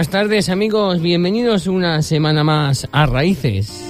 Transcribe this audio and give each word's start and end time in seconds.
Buenas 0.00 0.12
tardes 0.12 0.48
amigos, 0.48 1.02
bienvenidos 1.02 1.66
una 1.66 2.00
semana 2.00 2.42
más 2.42 2.88
a 2.90 3.04
Raíces. 3.04 3.84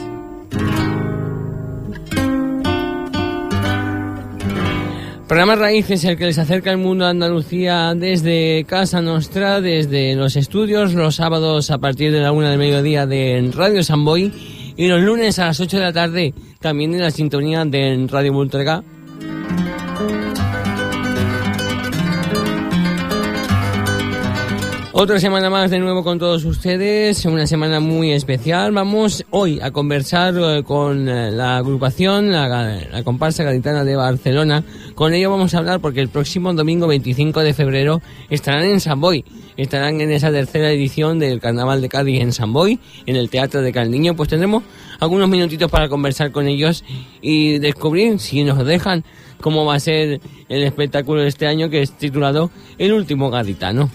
Programa 5.29 5.55
Raíces, 5.55 6.03
el 6.03 6.17
que 6.17 6.25
les 6.25 6.39
acerca 6.39 6.73
el 6.73 6.79
mundo 6.79 7.07
a 7.07 7.11
Andalucía 7.11 7.95
desde 7.95 8.65
Casa 8.65 9.01
Nostra, 9.01 9.61
desde 9.61 10.17
los 10.17 10.35
estudios, 10.35 10.95
los 10.95 11.15
sábados 11.15 11.71
a 11.71 11.79
partir 11.79 12.11
de 12.11 12.19
la 12.19 12.33
una 12.33 12.51
del 12.51 12.59
mediodía 12.59 13.07
de 13.07 13.49
Radio 13.55 13.85
San 13.85 14.05
Boy 14.05 14.33
y 14.77 14.89
los 14.89 15.01
lunes 15.01 15.39
a 15.39 15.45
las 15.45 15.61
8 15.61 15.77
de 15.77 15.83
la 15.85 15.93
tarde 15.93 16.35
también 16.59 16.93
en 16.93 17.03
la 17.03 17.13
sintonía 17.13 17.65
de 17.65 18.09
Radio 18.11 18.33
Volterga. 18.33 18.83
Otra 25.01 25.19
semana 25.19 25.49
más 25.49 25.71
de 25.71 25.79
nuevo 25.79 26.05
con 26.05 26.19
todos 26.19 26.45
ustedes, 26.45 27.25
una 27.25 27.47
semana 27.47 27.81
muy 27.81 28.13
especial. 28.13 28.71
Vamos 28.73 29.25
hoy 29.31 29.59
a 29.59 29.71
conversar 29.71 30.35
eh, 30.37 30.63
con 30.63 31.09
eh, 31.09 31.31
la 31.31 31.57
agrupación, 31.57 32.31
la, 32.31 33.03
comparsa 33.03 33.43
gaditana 33.43 33.83
de 33.83 33.97
Barcelona. 33.97 34.63
Con 34.95 35.15
ello 35.15 35.31
vamos 35.31 35.55
a 35.55 35.59
hablar 35.59 35.81
porque 35.81 36.03
el 36.03 36.11
próximo 36.11 36.53
domingo 36.53 36.87
25 36.87 37.41
de 37.41 37.55
febrero 37.55 38.03
estarán 38.29 38.65
en 38.65 38.79
San 38.79 39.01
Boy. 39.01 39.25
Estarán 39.57 40.03
en 40.03 40.11
esa 40.11 40.31
tercera 40.31 40.71
edición 40.71 41.19
del 41.19 41.41
Carnaval 41.41 41.81
de 41.81 41.89
Cádiz 41.89 42.21
en 42.21 42.35
San 42.35 42.53
Boy, 42.53 42.79
en 43.07 43.17
el 43.17 43.31
Teatro 43.31 43.63
de 43.63 43.73
Calniño. 43.73 44.15
Pues 44.17 44.29
tendremos 44.29 44.65
algunos 44.99 45.31
minutitos 45.31 45.71
para 45.71 45.89
conversar 45.89 46.31
con 46.31 46.47
ellos 46.47 46.85
y 47.23 47.59
descubrir, 47.59 48.19
si 48.19 48.45
nos 48.45 48.67
dejan, 48.67 49.05
cómo 49.41 49.65
va 49.65 49.77
a 49.77 49.81
ser 49.81 50.21
el 50.51 50.63
espectáculo 50.63 51.23
de 51.23 51.29
este 51.29 51.47
año 51.47 51.71
que 51.71 51.81
es 51.81 51.93
titulado 51.93 52.51
El 52.77 52.93
último 52.93 53.31
gaditano. 53.31 53.89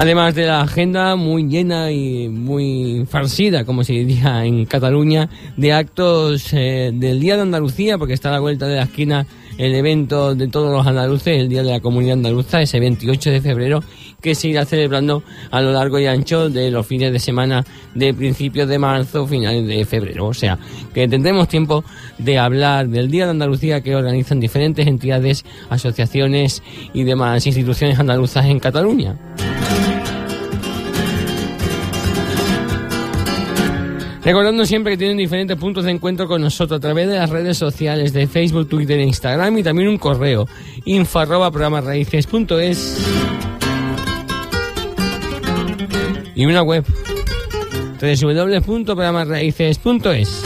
Además 0.00 0.36
de 0.36 0.46
la 0.46 0.60
agenda 0.60 1.16
muy 1.16 1.48
llena 1.48 1.90
y 1.90 2.28
muy 2.28 3.04
farcida, 3.10 3.64
como 3.64 3.82
se 3.82 3.94
diría 3.94 4.44
en 4.44 4.64
Cataluña, 4.64 5.28
de 5.56 5.72
actos 5.72 6.52
eh, 6.52 6.92
del 6.94 7.18
Día 7.18 7.34
de 7.34 7.42
Andalucía, 7.42 7.98
porque 7.98 8.14
está 8.14 8.28
a 8.28 8.32
la 8.34 8.38
vuelta 8.38 8.68
de 8.68 8.76
la 8.76 8.84
esquina 8.84 9.26
el 9.58 9.74
evento 9.74 10.36
de 10.36 10.46
todos 10.46 10.70
los 10.70 10.86
andaluces, 10.86 11.40
el 11.40 11.48
Día 11.48 11.64
de 11.64 11.72
la 11.72 11.80
Comunidad 11.80 12.12
Andaluza, 12.12 12.62
ese 12.62 12.78
28 12.78 13.28
de 13.28 13.40
febrero, 13.40 13.82
que 14.22 14.36
se 14.36 14.46
irá 14.46 14.64
celebrando 14.64 15.24
a 15.50 15.60
lo 15.60 15.72
largo 15.72 15.98
y 15.98 16.06
ancho 16.06 16.48
de 16.48 16.70
los 16.70 16.86
fines 16.86 17.10
de 17.10 17.18
semana 17.18 17.64
de 17.96 18.14
principios 18.14 18.68
de 18.68 18.78
marzo, 18.78 19.26
finales 19.26 19.66
de 19.66 19.84
febrero. 19.84 20.26
O 20.28 20.34
sea, 20.34 20.60
que 20.94 21.08
tendremos 21.08 21.48
tiempo 21.48 21.82
de 22.18 22.38
hablar 22.38 22.86
del 22.86 23.10
Día 23.10 23.24
de 23.24 23.32
Andalucía 23.32 23.80
que 23.80 23.96
organizan 23.96 24.38
diferentes 24.38 24.86
entidades, 24.86 25.44
asociaciones 25.70 26.62
y 26.94 27.02
demás 27.02 27.44
instituciones 27.48 27.98
andaluzas 27.98 28.46
en 28.46 28.60
Cataluña. 28.60 29.18
Recordando 34.28 34.64
siempre 34.66 34.92
que 34.92 34.98
tienen 34.98 35.16
diferentes 35.16 35.56
puntos 35.56 35.84
de 35.84 35.90
encuentro 35.90 36.28
con 36.28 36.42
nosotros 36.42 36.76
a 36.76 36.80
través 36.80 37.08
de 37.08 37.16
las 37.16 37.30
redes 37.30 37.56
sociales 37.56 38.12
de 38.12 38.26
Facebook, 38.26 38.68
Twitter 38.68 39.00
e 39.00 39.04
Instagram 39.04 39.56
y 39.56 39.62
también 39.62 39.88
un 39.88 39.96
correo 39.96 40.46
info 40.84 41.20
arroba 41.20 41.50
y 46.34 46.44
una 46.44 46.62
web 46.62 46.84
www.programarraíces.es 48.02 50.42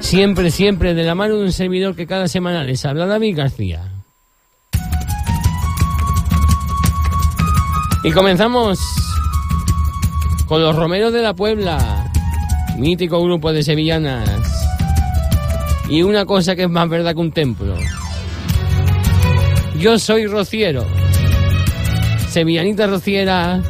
Siempre, 0.00 0.50
siempre 0.50 0.94
de 0.94 1.04
la 1.04 1.14
mano 1.14 1.36
de 1.36 1.44
un 1.44 1.52
servidor 1.52 1.94
que 1.94 2.06
cada 2.06 2.26
semana 2.26 2.64
les 2.64 2.86
habla 2.86 3.04
David 3.04 3.36
García. 3.36 3.86
Y 8.02 8.12
comenzamos 8.12 9.01
con 10.52 10.60
los 10.60 10.76
Romeros 10.76 11.14
de 11.14 11.22
la 11.22 11.32
Puebla, 11.32 12.04
mítico 12.76 13.24
grupo 13.24 13.54
de 13.54 13.62
sevillanas. 13.62 14.28
Y 15.88 16.02
una 16.02 16.26
cosa 16.26 16.54
que 16.54 16.64
es 16.64 16.68
más 16.68 16.90
verdad 16.90 17.14
que 17.14 17.20
un 17.22 17.32
templo. 17.32 17.74
Yo 19.78 19.98
soy 19.98 20.26
rociero, 20.26 20.84
sevillanita 22.28 22.86
rociera, 22.86 23.62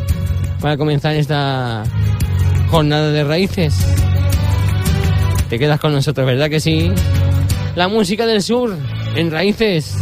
para 0.61 0.77
comenzar 0.77 1.15
esta 1.15 1.85
jornada 2.69 3.13
de 3.13 3.23
raíces. 3.23 3.77
Te 5.51 5.61
quedas 5.61 5.79
con 5.79 5.93
nosotros, 5.93 6.27
¿verdad 6.27 6.51
que 6.51 6.59
sí? 6.59 6.91
La 7.77 7.87
música 7.87 8.27
del 8.27 8.43
sur, 8.43 8.77
en 9.15 9.31
raíces. 9.31 9.95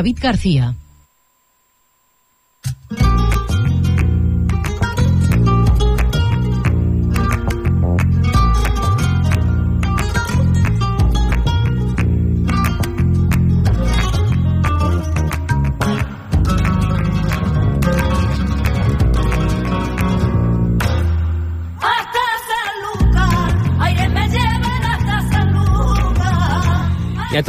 David 0.00 0.18
García. 0.18 0.74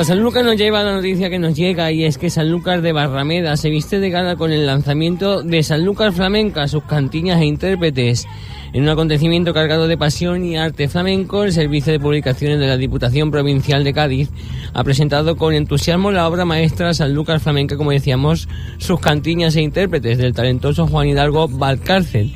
Hasta 0.01 0.15
San 0.15 0.23
Lucas 0.23 0.43
nos 0.43 0.57
lleva 0.57 0.81
la 0.81 0.93
noticia 0.93 1.29
que 1.29 1.37
nos 1.37 1.55
llega 1.55 1.91
y 1.91 2.05
es 2.05 2.17
que 2.17 2.31
San 2.31 2.49
Lucas 2.49 2.81
de 2.81 2.91
Barrameda 2.91 3.55
se 3.55 3.69
viste 3.69 3.99
de 3.99 4.09
gala 4.09 4.35
con 4.35 4.51
el 4.51 4.65
lanzamiento 4.65 5.43
de 5.43 5.61
San 5.61 5.85
Lucas 5.85 6.15
Flamenca, 6.15 6.67
sus 6.67 6.83
cantiñas 6.85 7.39
e 7.39 7.45
intérpretes. 7.45 8.25
En 8.73 8.81
un 8.81 8.89
acontecimiento 8.89 9.53
cargado 9.53 9.87
de 9.87 9.99
pasión 9.99 10.43
y 10.43 10.57
arte 10.57 10.87
flamenco, 10.87 11.43
el 11.43 11.53
Servicio 11.53 11.93
de 11.93 11.99
Publicaciones 11.99 12.59
de 12.59 12.65
la 12.65 12.77
Diputación 12.77 13.29
Provincial 13.29 13.83
de 13.83 13.93
Cádiz 13.93 14.29
ha 14.73 14.83
presentado 14.83 15.35
con 15.35 15.53
entusiasmo 15.53 16.09
la 16.09 16.27
obra 16.27 16.45
maestra 16.45 16.95
San 16.95 17.13
Lucas 17.13 17.43
Flamenca, 17.43 17.77
como 17.77 17.91
decíamos, 17.91 18.49
sus 18.79 18.99
cantiñas 18.99 19.55
e 19.55 19.61
intérpretes 19.61 20.17
del 20.17 20.33
talentoso 20.33 20.87
Juan 20.87 21.09
Hidalgo 21.09 21.47
Valcárcel. 21.47 22.33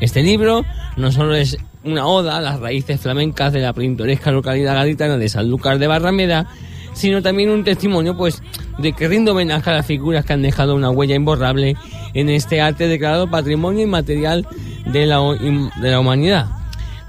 Este 0.00 0.22
libro 0.22 0.64
no 0.96 1.10
solo 1.10 1.34
es 1.34 1.58
una 1.82 2.06
oda 2.06 2.36
a 2.36 2.40
las 2.40 2.60
raíces 2.60 3.00
flamencas 3.00 3.52
de 3.52 3.60
la 3.60 3.72
pintoresca 3.72 4.30
localidad 4.30 4.74
gaditana 4.74 5.18
de 5.18 5.28
San 5.28 5.48
Lucas 5.48 5.80
de 5.80 5.88
Barrameda, 5.88 6.46
sino 6.92 7.22
también 7.22 7.50
un 7.50 7.64
testimonio 7.64 8.16
pues 8.16 8.42
de 8.78 8.92
que 8.92 9.08
rinde 9.08 9.30
homenaje 9.30 9.70
a 9.70 9.74
las 9.74 9.86
figuras 9.86 10.24
que 10.24 10.32
han 10.32 10.42
dejado 10.42 10.74
una 10.74 10.90
huella 10.90 11.14
imborrable 11.14 11.76
en 12.14 12.28
este 12.28 12.60
arte 12.60 12.88
declarado 12.88 13.30
patrimonio 13.30 13.82
inmaterial 13.82 14.46
de 14.86 15.06
la, 15.06 15.18
de 15.20 15.90
la 15.90 16.00
humanidad. 16.00 16.60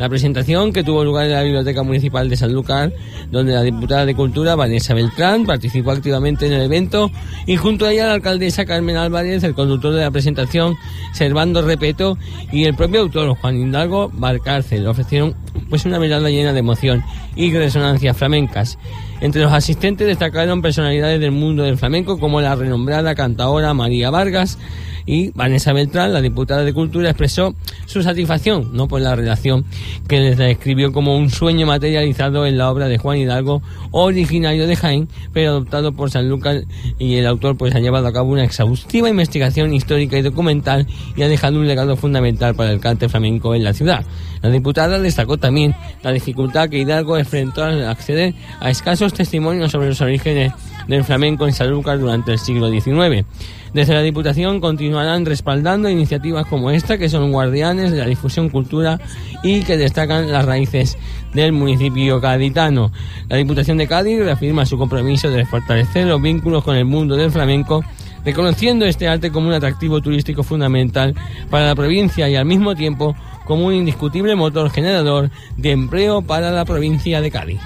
La 0.01 0.09
presentación 0.09 0.73
que 0.73 0.83
tuvo 0.83 1.03
lugar 1.03 1.27
en 1.27 1.33
la 1.33 1.43
Biblioteca 1.43 1.83
Municipal 1.83 2.27
de 2.27 2.35
Sanlúcar, 2.35 2.91
donde 3.29 3.53
la 3.53 3.61
diputada 3.61 4.03
de 4.03 4.15
Cultura 4.15 4.55
Vanessa 4.55 4.95
Beltrán 4.95 5.45
participó 5.45 5.91
activamente 5.91 6.47
en 6.47 6.53
el 6.53 6.63
evento 6.63 7.11
y 7.45 7.55
junto 7.55 7.85
a 7.85 7.91
ella 7.91 8.07
la 8.07 8.13
alcaldesa 8.13 8.65
Carmen 8.65 8.97
Álvarez, 8.97 9.43
el 9.43 9.53
conductor 9.53 9.93
de 9.93 10.01
la 10.01 10.09
presentación 10.09 10.75
Servando 11.13 11.61
Repeto 11.61 12.17
y 12.51 12.63
el 12.63 12.73
propio 12.73 13.01
autor 13.01 13.38
Juan 13.38 13.57
Hidalgo 13.57 14.09
Valcárcel 14.11 14.88
ofrecieron 14.88 15.35
pues 15.69 15.85
una 15.85 16.00
mirada 16.00 16.31
llena 16.31 16.51
de 16.51 16.61
emoción 16.61 17.03
y 17.35 17.53
resonancias 17.53 18.17
flamencas. 18.17 18.79
Entre 19.21 19.41
los 19.41 19.53
asistentes 19.53 20.07
destacaron 20.07 20.63
personalidades 20.63 21.19
del 21.19 21.31
mundo 21.31 21.61
del 21.61 21.77
flamenco 21.77 22.19
como 22.19 22.41
la 22.41 22.55
renombrada 22.55 23.13
cantadora 23.13 23.73
María 23.75 24.09
Vargas, 24.09 24.57
y 25.05 25.31
Vanessa 25.31 25.74
Beltrán, 25.74 26.13
la 26.13 26.22
diputada 26.22 26.63
de 26.63 26.74
Cultura, 26.74 27.10
expresó 27.10 27.55
su 27.86 28.03
satisfacción 28.03 28.70
no 28.74 28.88
por 28.88 29.01
la 29.01 29.15
relación 29.15 29.65
que 30.08 30.20
les 30.20 30.38
describió 30.38 30.91
como 30.91 31.17
un 31.17 31.29
sueño 31.29 31.65
materializado 31.65 32.46
en 32.46 32.58
la 32.58 32.70
obra 32.72 32.88
de 32.88 32.98
Juan 32.98 33.17
Hidalgo, 33.17 33.62
originario 33.91 34.67
de 34.67 34.75
Jaén, 34.75 35.10
pero 35.34 35.51
adoptado 35.51 35.93
por 35.93 36.12
San 36.12 36.29
Lucas 36.29 36.63
y 37.00 37.15
el 37.15 37.27
autor 37.27 37.58
pues 37.58 37.75
ha 37.75 37.79
llevado 37.79 38.08
a 38.08 38.13
cabo 38.13 38.31
una 38.31 38.43
exhaustiva 38.43 39.10
investigación 39.10 39.74
histórica 39.74 40.17
y 40.17 40.22
documental 40.22 40.88
y 41.15 41.24
ha 41.24 41.27
dejado 41.27 41.60
un 41.60 41.67
legado 41.67 41.96
fundamental 41.96 42.55
para 42.55 42.72
el 42.72 42.79
cante 42.79 43.10
flamenco 43.10 43.55
en 43.55 43.63
la 43.63 43.74
ciudad. 43.74 44.05
La 44.41 44.50
diputada 44.50 45.00
destacó 45.00 45.38
también 45.38 45.75
la 46.03 46.12
dificultad 46.12 46.70
que 46.70 46.79
Hidalgo 46.79 47.17
enfrentó 47.17 47.63
al 47.63 47.88
acceder 47.88 48.34
a 48.60 48.70
escasos 48.70 49.13
testimonios 49.13 49.72
sobre 49.72 49.89
los 49.89 50.01
orígenes 50.01 50.53
del 50.88 51.03
flamenco 51.03 51.47
en 51.47 51.53
Sanlúcar 51.53 52.00
durante 52.00 52.31
el 52.31 52.39
siglo 52.39 52.69
XIX. 52.69 53.25
Desde 53.73 53.93
la 53.93 54.01
Diputación 54.01 54.59
continuarán 54.59 55.25
respaldando 55.25 55.89
iniciativas 55.89 56.45
como 56.45 56.71
esta, 56.71 56.97
que 56.97 57.09
son 57.09 57.31
guardianes 57.31 57.91
de 57.91 57.97
la 57.97 58.05
difusión 58.05 58.50
cultura 58.50 59.00
y 59.43 59.63
que 59.63 59.77
destacan 59.77 60.31
las 60.31 60.45
raíces 60.45 60.97
del 61.33 61.53
municipio 61.53 62.19
gaditano. 62.19 62.91
La 63.29 63.38
Diputación 63.38 63.77
de 63.77 63.88
Cádiz 63.88 64.19
reafirma 64.19 64.65
su 64.65 64.77
compromiso 64.77 65.29
de 65.29 65.45
fortalecer 65.45 66.07
los 66.07 66.21
vínculos 66.21 66.63
con 66.63 66.75
el 66.75 66.85
mundo 66.85 67.15
del 67.15 67.31
flamenco 67.31 67.83
reconociendo 68.25 68.85
este 68.85 69.07
arte 69.07 69.31
como 69.31 69.47
un 69.47 69.53
atractivo 69.53 70.01
turístico 70.01 70.43
fundamental 70.43 71.15
para 71.50 71.67
la 71.67 71.75
provincia 71.75 72.29
y 72.29 72.35
al 72.35 72.45
mismo 72.45 72.75
tiempo 72.75 73.15
como 73.45 73.65
un 73.65 73.73
indiscutible 73.73 74.35
motor 74.35 74.69
generador 74.69 75.29
de 75.57 75.71
empleo 75.71 76.21
para 76.21 76.51
la 76.51 76.65
provincia 76.65 77.21
de 77.21 77.31
Cádiz. 77.31 77.59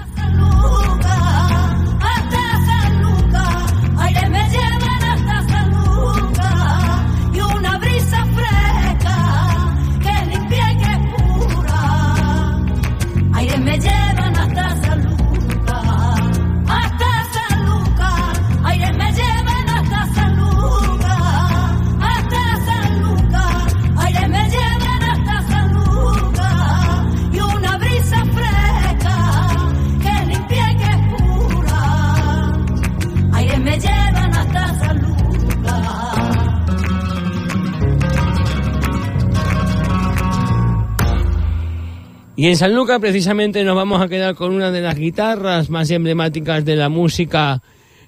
Y 42.46 42.50
en 42.50 42.56
San 42.56 42.76
Lucas 42.76 43.00
precisamente 43.00 43.64
nos 43.64 43.74
vamos 43.74 44.00
a 44.00 44.06
quedar 44.06 44.36
con 44.36 44.54
una 44.54 44.70
de 44.70 44.80
las 44.80 44.94
guitarras 44.94 45.68
más 45.68 45.90
emblemáticas 45.90 46.64
de 46.64 46.76
la 46.76 46.88
música 46.88 47.60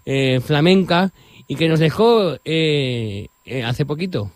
eh, 0.07 0.39
flamenca 0.39 1.11
y 1.49 1.57
que 1.57 1.69
nos 1.69 1.81
dejó 1.81 2.37
eh, 2.45 3.27
eh, 3.45 3.65
hace 3.65 3.85
poquito. 3.85 4.31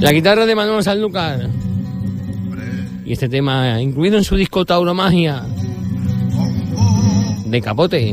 La 0.00 0.10
guitarra 0.10 0.44
de 0.44 0.56
Manuel 0.56 0.82
Sanlúcar. 0.82 1.50
Y 3.06 3.12
este 3.12 3.28
tema 3.28 3.80
incluido 3.80 4.18
en 4.18 4.24
su 4.24 4.34
disco 4.34 4.64
Tauromagia 4.64 5.40
de 7.46 7.60
Capote. 7.62 8.12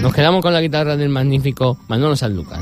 Nos 0.00 0.14
quedamos 0.14 0.40
con 0.40 0.54
la 0.54 0.62
guitarra 0.62 0.96
del 0.96 1.10
magnífico 1.10 1.76
Manolo 1.86 2.16
Sanlúcar. 2.16 2.60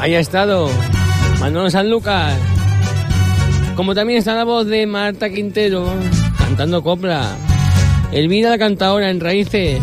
Ahí 0.00 0.14
ha 0.14 0.20
estado 0.20 0.70
Manolo 1.40 1.68
Lucas, 1.84 2.34
Como 3.76 3.94
también 3.94 4.18
está 4.18 4.34
la 4.34 4.44
voz 4.44 4.66
de 4.66 4.86
Marta 4.86 5.28
Quintero 5.28 5.86
cantando 6.38 6.82
copla. 6.82 7.36
Elvira 8.10 8.48
la 8.48 8.58
cantadora 8.58 9.10
en 9.10 9.20
raíces. 9.20 9.78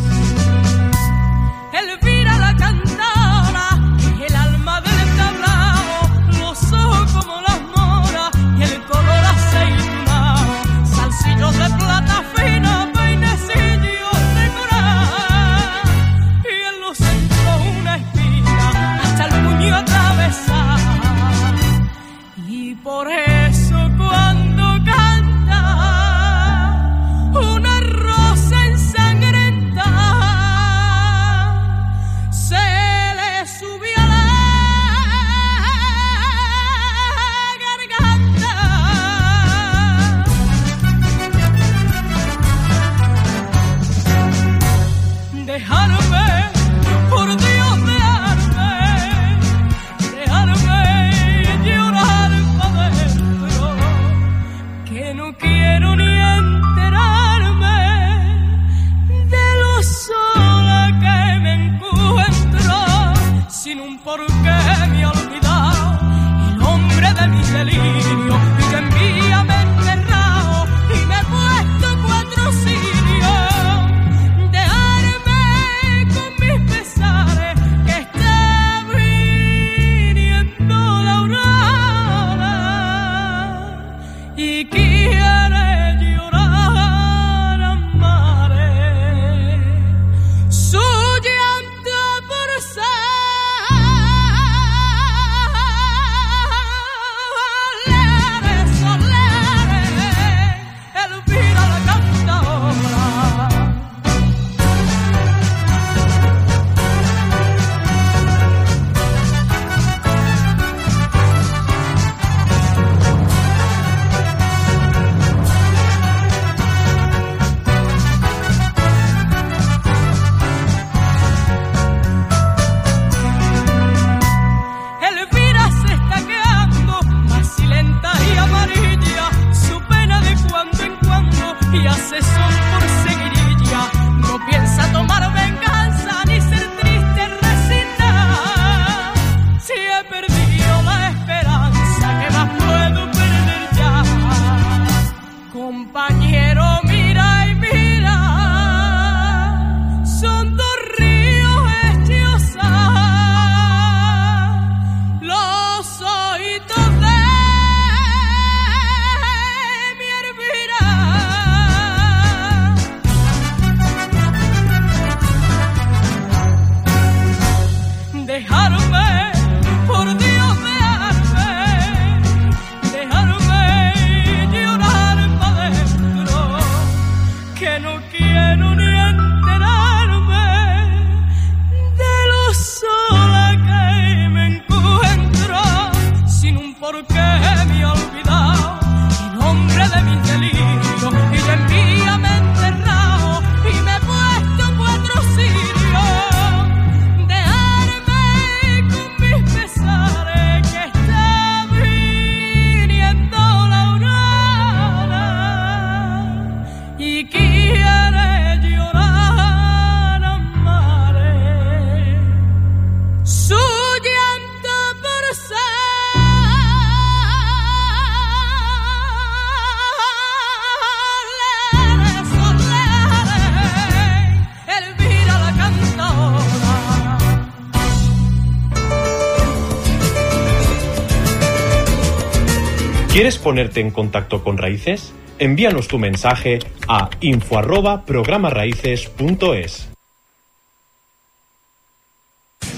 ¿Quieres 233.17 233.39
ponerte 233.39 233.79
en 233.79 233.89
contacto 233.89 234.43
con 234.43 234.59
Raíces? 234.59 235.11
Envíanos 235.39 235.87
tu 235.87 235.97
mensaje 235.97 236.59
a 236.87 237.09
info 237.19 237.57
arroba 237.57 238.05
programaraíces.es. 238.05 239.87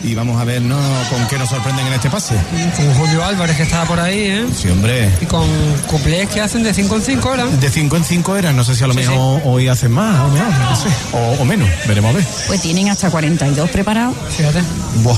Y 0.02 0.16
vamos 0.16 0.40
a 0.40 0.46
ver 0.46 0.62
¿no? 0.62 0.78
con 1.10 1.28
qué 1.28 1.38
nos 1.38 1.50
sorprenden 1.50 1.88
en 1.88 1.92
este 1.92 2.10
pase. 2.10 2.36
Con 2.78 2.94
Julio 2.94 3.22
Álvarez 3.22 3.58
que 3.58 3.64
estaba 3.64 3.84
por 3.84 4.00
ahí, 4.00 4.18
¿eh? 4.18 4.46
Sí, 4.56 4.70
hombre. 4.70 5.10
Y 5.20 5.26
con 5.26 5.46
cuplés 5.88 6.30
que 6.30 6.40
hacen 6.40 6.64
de 6.64 6.74
5 6.74 6.96
en 6.96 7.02
5 7.02 7.30
horas. 7.30 7.60
De 7.60 7.70
5 7.70 7.98
en 7.98 8.04
5 8.06 8.36
eras, 8.38 8.56
no 8.56 8.64
sé 8.64 8.76
si 8.76 8.84
a 8.86 8.88
lo 8.88 8.94
Sí, 8.94 9.00
mejor 9.00 9.42
hoy 9.44 9.68
hacen 9.68 9.92
más 9.92 10.22
o 10.22 10.30
menos, 10.30 10.58
no 10.58 10.76
sé. 10.78 10.88
O, 11.12 11.42
o 11.42 11.44
menos, 11.44 11.68
veremos 11.86 12.12
a 12.12 12.18
ver. 12.18 12.26
Pues 12.48 12.62
tienen 12.62 12.88
hasta 12.88 13.12
42 13.12 13.70
preparados. 13.72 14.16
Fíjate. 14.38 14.62
Buah. 15.04 15.18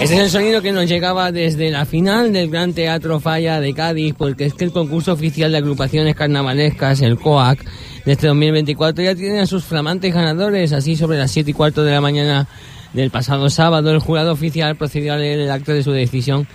Este 0.00 0.16
es 0.16 0.20
el 0.20 0.30
sonido 0.30 0.60
que 0.60 0.70
nos 0.70 0.86
llegaba 0.86 1.32
desde 1.32 1.70
la 1.70 1.86
final 1.86 2.32
del 2.32 2.50
Gran 2.50 2.74
Teatro 2.74 3.20
Falla 3.20 3.58
de 3.58 3.72
Cádiz, 3.72 4.14
porque 4.16 4.44
es 4.44 4.54
que 4.54 4.64
el 4.64 4.70
concurso 4.70 5.12
oficial 5.12 5.50
de 5.50 5.58
agrupaciones 5.58 6.14
carnavalescas, 6.14 7.00
el 7.00 7.18
COAC, 7.18 7.64
de 8.04 8.12
este 8.12 8.26
2024 8.26 9.02
ya 9.02 9.14
tiene 9.14 9.40
a 9.40 9.46
sus 9.46 9.64
flamantes 9.64 10.12
ganadores. 10.12 10.72
Así 10.72 10.96
sobre 10.96 11.16
las 11.16 11.30
7 11.30 11.50
y 11.50 11.54
cuarto 11.54 11.82
de 11.84 11.92
la 11.92 12.02
mañana 12.02 12.46
del 12.92 13.10
pasado 13.10 13.48
sábado, 13.48 13.90
el 13.92 13.98
jurado 13.98 14.32
oficial 14.32 14.76
procedió 14.76 15.14
a 15.14 15.16
leer 15.16 15.40
el 15.40 15.50
acto 15.50 15.72
de 15.72 15.82
su 15.82 15.92
decisión, 15.92 16.46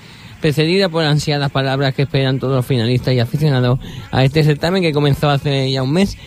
precedida 0.42 0.90
por 0.90 1.04
ansiadas 1.04 1.52
palabras 1.52 1.96
que 1.96 2.04
esperan 2.04 2.40
todos 2.40 2.56
los 2.56 2.66
finalistas 2.66 3.16
y 3.16 3.20
aficionados 3.20 3.80
a 4.12 4.24
este 4.24 4.44
certamen 4.44 4.84
que 4.84 4.94
comenzó 4.94 5.30
hace 5.30 5.72
ya 5.72 5.82
un 5.82 5.94
mes. 5.94 6.18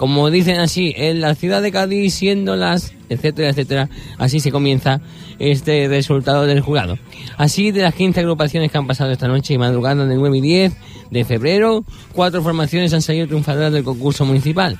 Como 0.00 0.30
dicen 0.30 0.58
así, 0.60 0.94
en 0.96 1.20
la 1.20 1.34
ciudad 1.34 1.60
de 1.60 1.70
Cádiz, 1.70 2.14
siendo 2.14 2.56
las, 2.56 2.94
etcétera, 3.10 3.50
etcétera, 3.50 3.90
así 4.16 4.40
se 4.40 4.50
comienza 4.50 5.02
este 5.38 5.88
resultado 5.88 6.46
del 6.46 6.62
jurado. 6.62 6.98
Así, 7.36 7.70
de 7.70 7.82
las 7.82 7.94
15 7.94 8.20
agrupaciones 8.20 8.72
que 8.72 8.78
han 8.78 8.86
pasado 8.86 9.10
esta 9.10 9.28
noche 9.28 9.52
y 9.52 9.58
madrugada 9.58 10.06
del 10.06 10.18
9 10.18 10.38
y 10.38 10.40
10 10.40 10.72
de 11.10 11.24
febrero, 11.26 11.84
cuatro 12.14 12.42
formaciones 12.42 12.94
han 12.94 13.02
salido 13.02 13.26
triunfadoras 13.26 13.74
del 13.74 13.84
concurso 13.84 14.24
municipal. 14.24 14.78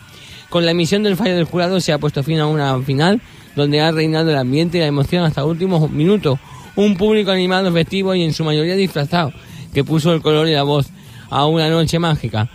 Con 0.49 0.65
la 0.65 0.71
emisión 0.71 1.03
del 1.03 1.17
fallo 1.17 1.37
del 1.37 1.45
jurado 1.45 1.83
se 1.83 1.93
ha 1.93 1.99
puesto 1.99 2.23
fin 2.23 2.39
a 2.39 2.47
una 2.47 2.81
final 2.81 3.21
donde 3.57 3.83
ha 3.83 3.93
reinado 3.93 4.31
el 4.31 4.39
ambiente 4.39 4.79
y 4.79 4.81
la 4.81 4.87
emoción 4.87 5.25
hasta 5.25 5.45
últimos 5.45 5.91
minutos. 5.91 6.39
Un 6.77 6.97
público 6.97 7.31
animado, 7.31 7.71
festivo 7.73 8.15
y 8.15 8.23
en 8.23 8.33
su 8.33 8.43
mayoría 8.43 8.75
disfrazado, 8.75 9.35
que 9.75 9.85
puso 9.85 10.15
el 10.15 10.23
color 10.23 10.49
y 10.49 10.55
la 10.55 10.63
voz 10.63 10.87
a 11.29 11.45
una 11.45 11.69
noche 11.69 11.99
mágica. 11.99 12.49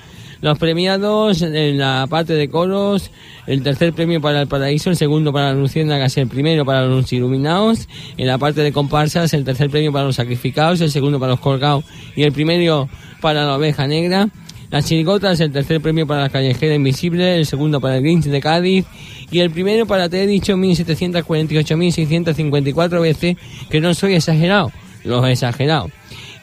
Los 0.46 0.58
premiados 0.60 1.42
en 1.42 1.80
la 1.80 2.06
parte 2.08 2.34
de 2.34 2.48
coros, 2.50 3.10
el 3.48 3.64
tercer 3.64 3.94
premio 3.94 4.22
para 4.22 4.44
el 4.44 4.48
paraíso, 4.48 4.92
el 4.92 4.96
segundo 4.96 5.34
para 5.34 5.48
las 5.48 5.58
luciérnagas, 5.58 6.16
el 6.18 6.28
primero 6.28 6.64
para 6.64 6.86
los 6.86 7.12
iluminados. 7.12 7.90
En 8.16 8.28
la 8.28 8.38
parte 8.38 8.62
de 8.62 8.72
comparsas, 8.72 9.34
el 9.34 9.44
tercer 9.44 9.72
premio 9.72 9.92
para 9.92 10.06
los 10.06 10.18
sacrificados, 10.18 10.82
el 10.82 10.92
segundo 10.92 11.20
para 11.20 11.32
los 11.32 11.40
colgados 11.40 11.84
y 12.16 12.22
el 12.22 12.32
primero 12.32 12.88
para 13.22 13.44
la 13.44 13.56
oveja 13.56 13.88
negra. 13.88 14.30
Las 14.70 14.86
chirigotas, 14.86 15.40
el 15.40 15.52
tercer 15.52 15.82
premio 15.82 16.06
para 16.06 16.22
la 16.22 16.30
callejera 16.30 16.76
invisible, 16.76 17.38
el 17.38 17.48
segundo 17.48 17.82
para 17.82 17.98
el 17.98 18.04
Grinch 18.04 18.26
de 18.26 18.40
Cádiz 18.40 18.86
y 19.32 19.40
el 19.40 19.50
primero 19.50 19.88
para 19.88 20.10
te 20.10 20.22
he 20.22 20.28
dicho 20.28 20.58
1748.654 20.58 23.02
veces 23.02 23.36
que 23.72 23.82
no 23.82 23.96
soy 23.96 24.14
exagerado, 24.14 24.72
los 25.06 25.28
exagerado. 25.28 25.90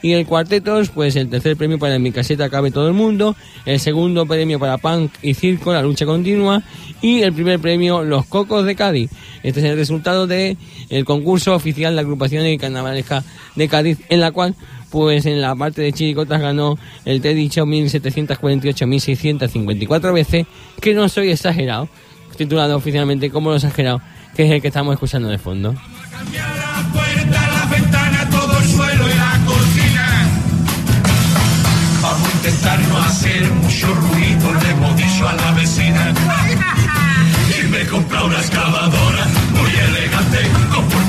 Y 0.03 0.13
el 0.13 0.27
cuartetos, 0.27 0.89
pues 0.89 1.15
el 1.15 1.29
tercer 1.29 1.55
premio 1.55 1.79
para 1.79 1.97
mi 1.97 2.11
caseta 2.11 2.49
cabe 2.49 2.71
todo 2.71 2.89
el 2.89 2.93
mundo, 2.93 3.37
el 3.65 3.79
segundo 3.79 4.25
premio 4.25 4.59
para 4.59 4.77
Punk 4.77 5.13
y 5.21 5.33
Circo, 5.33 5.71
la 5.71 5.81
lucha 5.81 6.05
continua, 6.05 6.61
y 7.01 7.21
el 7.21 7.31
primer 7.31 7.57
premio 7.59 8.03
Los 8.03 8.25
Cocos 8.25 8.65
de 8.65 8.75
Cádiz. 8.75 9.11
Este 9.43 9.61
es 9.61 9.65
el 9.65 9.77
resultado 9.77 10.27
de 10.27 10.57
el 10.89 11.05
concurso 11.05 11.55
oficial 11.55 11.95
de 11.95 12.01
agrupaciones 12.01 12.59
carnavalesca 12.59 13.23
de 13.55 13.69
Cádiz, 13.69 13.99
en 14.09 14.19
la 14.19 14.31
cual, 14.31 14.55
pues 14.89 15.25
en 15.25 15.39
la 15.39 15.55
parte 15.55 15.81
de 15.81 15.93
chiricotas 15.93 16.41
ganó 16.41 16.77
el 17.05 17.21
te 17.21 17.31
he 17.31 17.33
dicho 17.33 17.65
1748.654 17.65 20.13
veces, 20.13 20.45
que 20.81 20.93
no 20.93 21.07
soy 21.07 21.31
exagerado, 21.31 21.87
titulado 22.35 22.75
oficialmente 22.75 23.29
como 23.29 23.51
lo 23.51 23.55
exagerado, 23.55 24.01
que 24.35 24.43
es 24.43 24.51
el 24.51 24.61
que 24.61 24.67
estamos 24.67 24.95
escuchando 24.95 25.29
de 25.29 25.37
fondo. 25.37 25.73
La 25.73 25.79
puerta, 26.91 27.47
la 27.47 27.52
ventana, 27.52 27.52
intentar 32.43 32.77
no 32.89 32.97
hacer 32.97 33.49
mucho 33.51 33.87
ruido, 33.87 34.53
le 34.53 34.69
hemos 34.71 34.97
dicho 34.97 35.27
a 35.27 35.33
la 35.33 35.51
vecina. 35.53 36.13
Y 37.59 37.67
me 37.67 37.81
he 37.81 37.87
comprado 37.87 38.25
una 38.25 38.37
excavadora 38.37 39.25
muy 39.53 39.69
elegante 39.69 40.39
con 40.73 41.02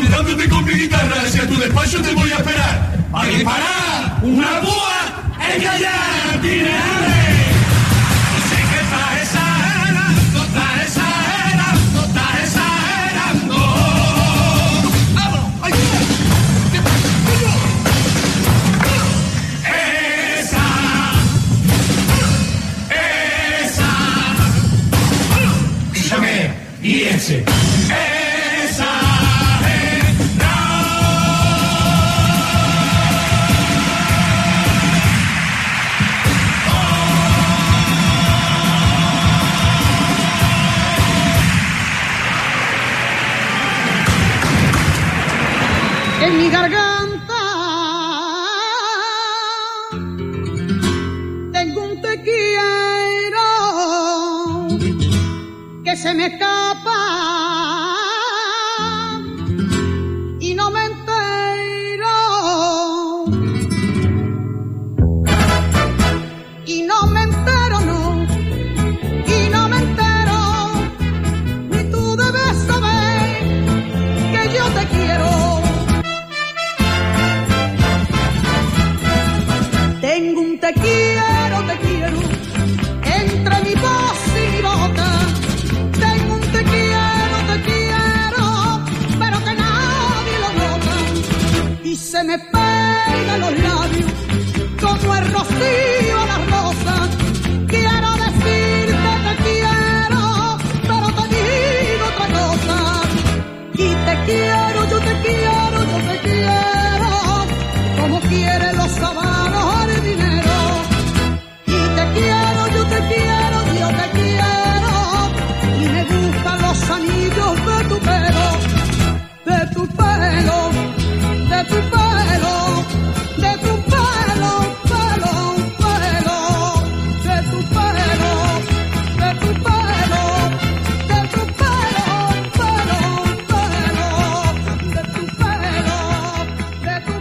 Apuntándote 0.00 0.48
con 0.48 0.64
mi 0.64 0.72
guitarra, 0.72 1.14
hacia 1.20 1.46
tu 1.46 1.58
despacho 1.58 2.00
te 2.00 2.14
voy 2.14 2.30
a 2.30 2.36
esperar. 2.36 2.96
¡A 3.12 3.26
disparar! 3.26 4.18
¡Una 4.22 4.60
búa! 4.60 5.54
¡Ella 5.54 5.78
ya 5.78 6.40
tiene 6.40 6.70
hambre! 6.72 7.19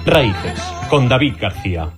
Raíces, 0.09 0.59
con 0.89 1.07
David 1.07 1.35
García. 1.39 1.93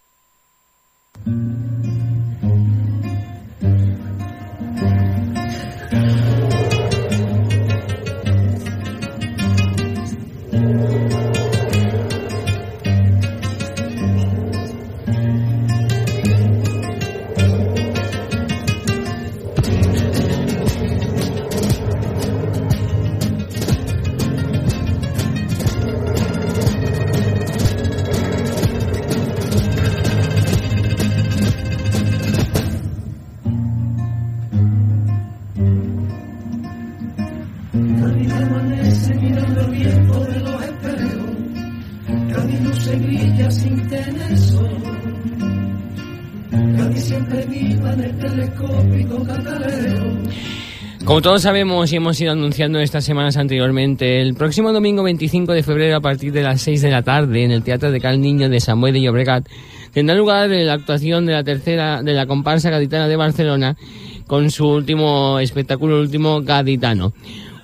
Todos 51.22 51.44
sabemos 51.44 51.92
y 51.92 51.98
hemos 51.98 52.20
ido 52.20 52.32
anunciando 52.32 52.80
estas 52.80 53.06
semanas 53.06 53.38
anteriormente, 53.38 54.22
el 54.22 54.34
próximo 54.34 54.74
domingo 54.74 55.04
25 55.04 55.54
de 55.54 55.62
febrero 55.62 55.98
a 55.98 56.02
partir 56.02 56.32
de 56.34 56.42
las 56.42 56.62
6 56.62 56.82
de 56.82 56.90
la 56.90 57.04
tarde 57.04 57.44
en 57.44 57.52
el 57.52 57.62
Teatro 57.62 57.92
de 57.92 58.02
Cal 58.02 58.20
Niño 58.20 58.50
de 58.50 58.60
Samuel 58.60 58.94
de 58.94 59.02
Llobregat 59.02 59.48
tendrá 59.94 60.16
lugar 60.16 60.50
la 60.50 60.74
actuación 60.74 61.28
de 61.28 61.34
la 61.34 61.44
tercera 61.44 62.02
de 62.02 62.14
la 62.14 62.26
comparsa 62.26 62.72
gaditana 62.72 63.08
de 63.08 63.18
Barcelona 63.18 63.78
con 64.26 64.50
su 64.50 64.68
último 64.68 65.38
espectáculo, 65.38 66.00
último 66.00 66.42
gaditano. 66.42 67.14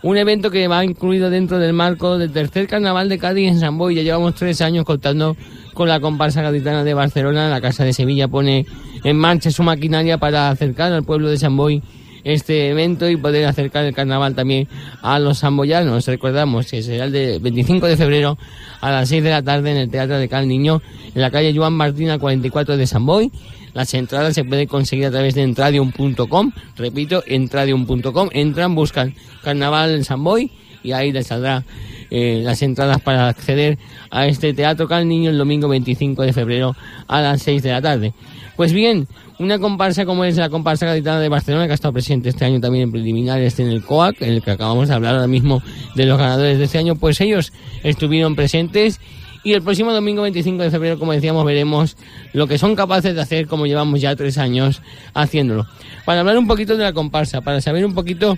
Un 0.04 0.18
evento 0.18 0.52
que 0.52 0.68
va 0.68 0.86
incluido 0.86 1.32
dentro 1.32 1.58
del 1.58 1.74
marco 1.74 2.20
del 2.20 2.32
tercer 2.32 2.68
carnaval 2.68 3.10
de 3.10 3.18
Cádiz 3.18 3.50
en 3.50 3.60
San 3.60 3.76
Boi. 3.80 3.96
Ya 3.96 4.04
llevamos 4.04 4.36
tres 4.36 4.62
años 4.62 4.86
contando 4.86 5.36
con 5.74 5.90
la 5.90 6.00
comparsa 6.00 6.44
gaditana 6.44 6.84
de 6.84 6.94
Barcelona. 6.94 7.50
La 7.50 7.60
Casa 7.60 7.84
de 7.84 7.94
Sevilla 7.94 8.28
pone 8.28 8.68
en 9.04 9.18
marcha 9.18 9.50
su 9.50 9.64
maquinaria 9.64 10.20
para 10.20 10.50
acercar 10.50 10.94
al 10.94 11.04
pueblo 11.04 11.30
de 11.30 11.38
San 11.38 11.58
Boi 11.58 11.82
este 12.28 12.70
evento 12.70 13.10
y 13.10 13.16
poder 13.16 13.46
acercar 13.46 13.86
el 13.86 13.94
carnaval 13.94 14.36
también 14.36 14.68
a 15.02 15.18
los 15.20 15.40
samboyanos. 15.40 16.06
Recordamos 16.08 16.70
que 16.70 16.84
será 16.84 17.06
el 17.06 17.12
de 17.12 17.40
25 17.40 17.88
de 17.88 17.98
febrero 17.98 18.38
a 18.82 18.92
las 18.92 19.10
6 19.10 19.24
de 19.24 19.30
la 19.30 19.42
tarde 19.42 19.72
en 19.72 19.78
el 19.78 19.90
Teatro 19.90 20.18
de 20.18 20.28
Cal 20.28 20.48
Niño, 20.48 20.82
en 21.16 21.22
la 21.22 21.32
calle 21.32 21.54
Joan 21.56 21.74
Martina 21.74 22.20
44 22.20 22.78
de 22.78 22.86
San 22.86 23.06
Boi. 23.06 23.32
Las 23.74 23.94
entradas 23.94 24.34
se 24.34 24.44
pueden 24.44 24.68
conseguir 24.68 25.06
a 25.06 25.12
través 25.12 25.36
de 25.36 25.44
entradium.com. 25.44 26.52
Repito, 26.76 27.24
entradium.com. 27.26 28.30
Entran, 28.32 28.76
buscan 28.76 29.14
Carnaval 29.44 29.96
en 29.96 30.04
San 30.04 30.24
Boi 30.24 30.52
y 30.84 30.92
ahí 30.92 31.12
les 31.12 31.28
saldrá 31.28 31.64
eh, 32.10 32.42
las 32.44 32.62
entradas 32.62 33.02
para 33.02 33.28
acceder 33.28 33.78
a 34.12 34.28
este 34.28 34.54
Teatro 34.54 34.88
Cal 34.88 35.08
Niño 35.08 35.30
el 35.30 35.38
domingo 35.38 35.68
25 35.68 36.24
de 36.24 36.34
febrero 36.34 36.76
a 37.08 37.22
las 37.22 37.42
6 37.42 37.64
de 37.64 37.72
la 37.72 37.82
tarde. 37.82 38.14
Pues 38.56 38.74
bien, 38.74 39.08
una 39.40 39.60
comparsa 39.60 40.06
como 40.06 40.26
es 40.26 40.36
la 40.38 40.50
comparsa 40.50 40.86
gaditana 40.86 41.20
de 41.20 41.30
Barcelona, 41.30 41.66
que 41.66 41.72
ha 41.72 41.76
estado 41.76 41.94
presente 41.94 42.30
este 42.30 42.46
año 42.46 42.60
también 42.60 42.86
en 42.86 42.92
preliminares 42.92 43.60
en 43.60 43.68
el 43.68 43.84
COAC, 43.84 44.22
en 44.22 44.34
el 44.34 44.42
que 44.42 44.52
acabamos 44.52 44.88
de 44.88 44.96
hablar 44.96 45.16
ahora 45.16 45.28
mismo 45.28 45.62
de 45.96 46.06
los 46.06 46.18
ganadores 46.18 46.58
de 46.58 46.64
este 46.64 46.80
año, 46.80 46.96
pues 46.96 47.22
ellos 47.22 47.54
estuvieron 47.84 48.36
presentes 48.36 49.00
y 49.44 49.54
el 49.54 49.62
próximo 49.62 49.94
domingo 49.94 50.24
25 50.24 50.64
de 50.64 50.72
febrero, 50.72 51.00
como 51.00 51.14
decíamos, 51.14 51.46
veremos 51.46 51.96
lo 52.34 52.48
que 52.48 52.58
son 52.58 52.76
capaces 52.76 53.16
de 53.16 53.22
hacer 53.22 53.48
como 53.48 53.66
llevamos 53.66 54.02
ya 54.02 54.16
tres 54.16 54.38
años 54.38 54.82
haciéndolo. 55.14 55.66
Para 56.04 56.22
hablar 56.22 56.38
un 56.38 56.48
poquito 56.48 56.76
de 56.76 56.84
la 56.84 56.92
comparsa, 56.92 57.42
para 57.42 57.62
saber 57.62 57.86
un 57.86 57.94
poquito 57.94 58.38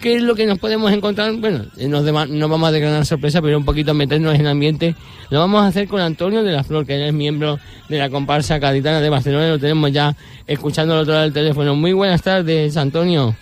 qué 0.00 0.16
es 0.16 0.22
lo 0.22 0.34
que 0.34 0.46
nos 0.46 0.58
podemos 0.58 0.90
encontrar, 0.92 1.32
bueno, 1.36 1.64
nos 1.76 2.04
dema- 2.04 2.26
no 2.28 2.48
vamos 2.48 2.68
a 2.68 2.72
declarar 2.72 3.04
sorpresa, 3.06 3.40
pero 3.42 3.58
un 3.58 3.64
poquito 3.64 3.92
meternos 3.94 4.34
en 4.34 4.40
el 4.42 4.46
ambiente, 4.48 4.94
lo 5.30 5.38
vamos 5.40 5.62
a 5.62 5.66
hacer 5.66 5.88
con 5.88 6.00
Antonio 6.00 6.42
de 6.42 6.52
la 6.52 6.64
Flor, 6.64 6.86
que 6.86 6.94
él 6.96 7.02
es 7.02 7.12
miembro 7.12 7.58
de 7.88 7.98
la 7.98 8.08
comparsa 8.10 8.58
gaditana 8.58 9.00
de 9.00 9.08
Barcelona, 9.10 9.48
lo 9.48 9.58
tenemos 9.58 9.92
ya 9.92 10.16
escuchando 10.46 10.94
al 10.94 11.00
otro 11.00 11.12
lado 11.12 11.24
del 11.24 11.32
teléfono. 11.32 11.74
Muy 11.76 11.92
buenas 11.92 12.22
tardes, 12.22 12.76
Antonio. 12.76 13.34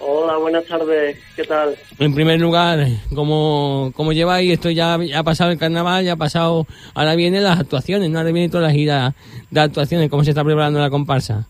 Hola, 0.00 0.36
buenas 0.36 0.64
tardes. 0.64 1.16
¿Qué 1.34 1.42
tal? 1.42 1.74
En 1.98 2.14
primer 2.14 2.38
lugar, 2.40 2.86
¿cómo, 3.14 3.90
cómo 3.96 4.12
lleváis? 4.12 4.52
Esto 4.52 4.70
ya, 4.70 4.96
ya 5.02 5.18
ha 5.18 5.24
pasado 5.24 5.50
el 5.50 5.58
carnaval, 5.58 6.04
ya 6.04 6.12
ha 6.12 6.16
pasado, 6.16 6.66
ahora 6.94 7.16
vienen 7.16 7.42
las 7.42 7.58
actuaciones, 7.58 8.08
¿no? 8.10 8.18
Ahora 8.18 8.30
viene 8.30 8.48
toda 8.48 8.62
la 8.62 8.72
gira 8.72 9.14
de 9.50 9.60
actuaciones, 9.60 10.08
¿cómo 10.08 10.22
se 10.22 10.30
está 10.30 10.44
preparando 10.44 10.78
la 10.78 10.90
comparsa? 10.90 11.48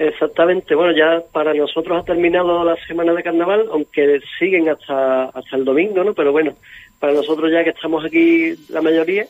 Exactamente. 0.00 0.74
Bueno, 0.74 0.96
ya 0.96 1.22
para 1.30 1.52
nosotros 1.52 2.00
ha 2.00 2.04
terminado 2.06 2.64
la 2.64 2.74
semana 2.86 3.12
de 3.12 3.22
carnaval, 3.22 3.66
aunque 3.70 4.20
siguen 4.38 4.70
hasta 4.70 5.24
hasta 5.24 5.56
el 5.56 5.66
domingo, 5.66 6.02
¿no? 6.02 6.14
Pero 6.14 6.32
bueno, 6.32 6.54
para 6.98 7.12
nosotros 7.12 7.52
ya 7.52 7.62
que 7.62 7.70
estamos 7.70 8.02
aquí 8.02 8.54
la 8.70 8.80
mayoría 8.80 9.26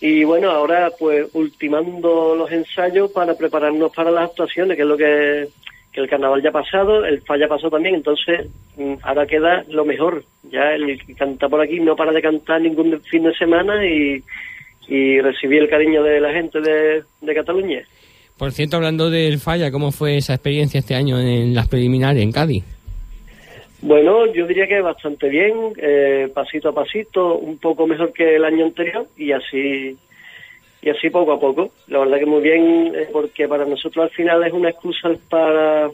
y 0.00 0.22
bueno, 0.22 0.52
ahora 0.52 0.92
pues 0.96 1.28
ultimando 1.34 2.36
los 2.36 2.52
ensayos 2.52 3.10
para 3.10 3.34
prepararnos 3.34 3.92
para 3.92 4.12
las 4.12 4.30
actuaciones, 4.30 4.76
que 4.76 4.82
es 4.84 4.88
lo 4.88 4.96
que 4.96 5.48
el 5.94 6.08
carnaval 6.08 6.40
ya 6.40 6.50
ha 6.50 6.52
pasado, 6.52 7.04
el 7.04 7.22
falla 7.22 7.48
pasó 7.48 7.68
también, 7.68 7.96
entonces 7.96 8.46
mm, 8.76 8.94
ahora 9.02 9.26
queda 9.26 9.64
lo 9.70 9.84
mejor. 9.84 10.22
Ya 10.44 10.72
el 10.72 11.04
que 11.04 11.16
canta 11.16 11.48
por 11.48 11.60
aquí 11.60 11.80
no 11.80 11.96
para 11.96 12.12
de 12.12 12.22
cantar 12.22 12.60
ningún 12.60 13.00
fin 13.02 13.24
de 13.24 13.34
semana 13.34 13.84
y, 13.84 14.22
y 14.86 15.20
recibir 15.20 15.62
el 15.62 15.68
cariño 15.68 16.04
de 16.04 16.20
la 16.20 16.32
gente 16.32 16.60
de 16.60 17.34
Cataluña. 17.34 17.84
Por 18.40 18.52
cierto, 18.52 18.76
hablando 18.76 19.10
del 19.10 19.38
falla, 19.38 19.70
¿cómo 19.70 19.92
fue 19.92 20.16
esa 20.16 20.32
experiencia 20.32 20.80
este 20.80 20.94
año 20.94 21.20
en 21.20 21.54
las 21.54 21.68
preliminares 21.68 22.22
en 22.22 22.32
Cádiz? 22.32 22.64
Bueno, 23.82 24.32
yo 24.32 24.46
diría 24.46 24.66
que 24.66 24.80
bastante 24.80 25.28
bien, 25.28 25.74
eh, 25.76 26.26
pasito 26.32 26.70
a 26.70 26.72
pasito, 26.72 27.34
un 27.36 27.58
poco 27.58 27.86
mejor 27.86 28.14
que 28.14 28.36
el 28.36 28.46
año 28.46 28.64
anterior 28.64 29.06
y 29.18 29.32
así 29.32 29.94
y 30.80 30.88
así 30.88 31.10
poco 31.10 31.34
a 31.34 31.38
poco. 31.38 31.70
La 31.88 31.98
verdad 31.98 32.18
que 32.18 32.24
muy 32.24 32.40
bien, 32.40 32.94
eh, 32.94 33.08
porque 33.12 33.46
para 33.46 33.66
nosotros 33.66 34.04
al 34.04 34.10
final 34.16 34.42
es 34.42 34.54
una 34.54 34.70
excusa 34.70 35.10
para 35.28 35.90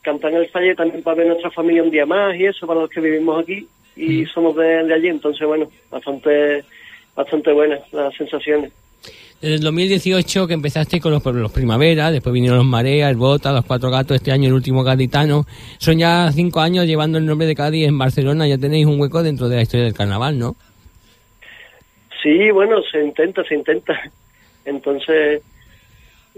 cantar 0.00 0.32
en 0.32 0.38
el 0.38 0.48
falle, 0.48 0.74
también 0.74 1.02
para 1.02 1.18
ver 1.18 1.26
nuestra 1.26 1.50
familia 1.50 1.82
un 1.82 1.90
día 1.90 2.06
más 2.06 2.34
y 2.34 2.46
eso, 2.46 2.66
para 2.66 2.80
los 2.80 2.88
que 2.88 3.02
vivimos 3.02 3.42
aquí 3.42 3.68
y 3.94 4.24
somos 4.24 4.56
de, 4.56 4.84
de 4.84 4.94
allí, 4.94 5.08
entonces 5.08 5.46
bueno, 5.46 5.68
bastante 5.90 6.64
bastante 7.14 7.52
buenas 7.52 7.92
las 7.92 8.14
sensaciones. 8.14 8.72
Desde 9.40 9.54
el 9.54 9.60
2018 9.60 10.48
que 10.48 10.54
empezaste 10.54 11.00
con 11.00 11.12
los, 11.12 11.24
los 11.24 11.52
Primavera, 11.52 12.10
después 12.10 12.32
vinieron 12.32 12.58
los 12.58 12.66
Marea, 12.66 13.08
el 13.08 13.16
Bota, 13.16 13.52
los 13.52 13.64
Cuatro 13.64 13.88
Gatos, 13.90 14.16
este 14.16 14.32
año 14.32 14.48
el 14.48 14.52
último 14.54 14.82
gaditano. 14.82 15.46
Son 15.78 15.96
ya 15.96 16.30
cinco 16.32 16.58
años 16.60 16.86
llevando 16.86 17.18
el 17.18 17.26
nombre 17.26 17.46
de 17.46 17.54
Cádiz 17.54 17.86
en 17.86 17.96
Barcelona, 17.98 18.48
ya 18.48 18.58
tenéis 18.58 18.86
un 18.86 19.00
hueco 19.00 19.22
dentro 19.22 19.48
de 19.48 19.56
la 19.56 19.62
historia 19.62 19.84
del 19.84 19.94
carnaval, 19.94 20.38
¿no? 20.38 20.56
Sí, 22.20 22.50
bueno, 22.50 22.82
se 22.90 23.00
intenta, 23.04 23.44
se 23.44 23.54
intenta. 23.54 23.96
Entonces, 24.64 25.40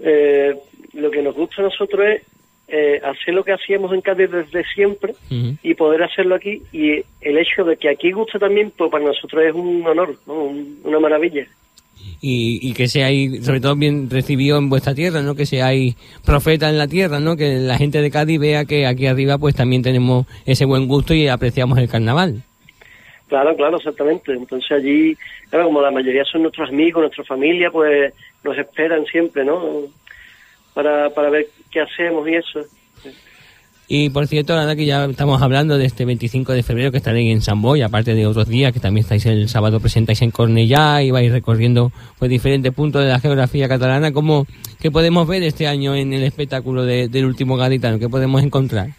eh, 0.02 0.54
lo 0.92 1.10
que 1.10 1.22
nos 1.22 1.34
gusta 1.34 1.62
a 1.62 1.64
nosotros 1.64 2.04
es 2.06 2.22
eh, 2.68 3.00
hacer 3.02 3.32
lo 3.32 3.42
que 3.44 3.52
hacíamos 3.52 3.94
en 3.94 4.02
Cádiz 4.02 4.30
desde 4.30 4.62
siempre 4.74 5.14
y 5.62 5.72
poder 5.74 6.02
hacerlo 6.02 6.34
aquí. 6.34 6.62
Y 6.70 7.02
el 7.22 7.38
hecho 7.38 7.64
de 7.64 7.78
que 7.78 7.88
aquí 7.88 8.12
guste 8.12 8.38
también, 8.38 8.72
pues 8.76 8.90
para 8.90 9.04
nosotros 9.06 9.42
es 9.42 9.54
un 9.54 9.86
honor, 9.86 10.16
¿no? 10.26 10.34
Un- 10.34 10.80
una 10.84 11.00
maravilla. 11.00 11.46
Y, 12.22 12.58
y 12.62 12.74
que 12.74 12.86
seáis, 12.86 13.44
sobre 13.44 13.60
todo, 13.60 13.76
bien 13.76 14.10
recibido 14.10 14.58
en 14.58 14.68
vuestra 14.68 14.94
tierra, 14.94 15.22
¿no? 15.22 15.34
Que 15.34 15.46
seáis 15.46 15.96
profetas 16.24 16.70
en 16.70 16.78
la 16.78 16.86
tierra, 16.86 17.18
¿no? 17.18 17.36
Que 17.36 17.56
la 17.56 17.78
gente 17.78 18.02
de 18.02 18.10
Cádiz 18.10 18.38
vea 18.38 18.66
que 18.66 18.86
aquí 18.86 19.06
arriba, 19.06 19.38
pues 19.38 19.54
también 19.54 19.82
tenemos 19.82 20.26
ese 20.44 20.66
buen 20.66 20.86
gusto 20.86 21.14
y 21.14 21.28
apreciamos 21.28 21.78
el 21.78 21.88
carnaval. 21.88 22.42
Claro, 23.28 23.56
claro, 23.56 23.76
exactamente. 23.76 24.32
Entonces 24.32 24.70
allí, 24.72 25.16
como 25.50 25.80
la 25.80 25.90
mayoría 25.90 26.24
son 26.24 26.42
nuestros 26.42 26.68
amigos, 26.68 27.02
nuestra 27.02 27.24
familia, 27.24 27.70
pues 27.70 28.12
nos 28.42 28.58
esperan 28.58 29.06
siempre, 29.06 29.44
¿no? 29.44 29.82
Para, 30.74 31.10
para 31.10 31.30
ver 31.30 31.46
qué 31.70 31.80
hacemos 31.80 32.28
y 32.28 32.34
eso. 32.34 32.60
Y 33.92 34.08
por 34.10 34.28
cierto, 34.28 34.52
ahora 34.54 34.76
que 34.76 34.86
ya 34.86 35.04
estamos 35.06 35.42
hablando 35.42 35.76
de 35.76 35.84
este 35.84 36.04
25 36.04 36.52
de 36.52 36.62
febrero 36.62 36.92
que 36.92 36.98
estaréis 36.98 37.32
en 37.32 37.40
San 37.40 37.60
Boy, 37.60 37.82
aparte 37.82 38.14
de 38.14 38.24
otros 38.24 38.46
días 38.48 38.72
que 38.72 38.78
también 38.78 39.02
estáis 39.02 39.26
el 39.26 39.48
sábado 39.48 39.80
presentáis 39.80 40.22
en 40.22 40.30
Cornellá 40.30 41.02
y 41.02 41.10
vais 41.10 41.32
recorriendo 41.32 41.90
pues 42.16 42.30
diferentes 42.30 42.72
puntos 42.72 43.02
de 43.02 43.08
la 43.08 43.18
geografía 43.18 43.66
catalana, 43.68 44.12
¿cómo 44.12 44.46
qué 44.80 44.92
podemos 44.92 45.26
ver 45.26 45.42
este 45.42 45.66
año 45.66 45.96
en 45.96 46.12
el 46.12 46.22
espectáculo 46.22 46.84
de- 46.84 47.08
del 47.08 47.24
último 47.24 47.56
gaditano? 47.56 47.98
¿Qué 47.98 48.08
podemos 48.08 48.44
encontrar? 48.44 48.90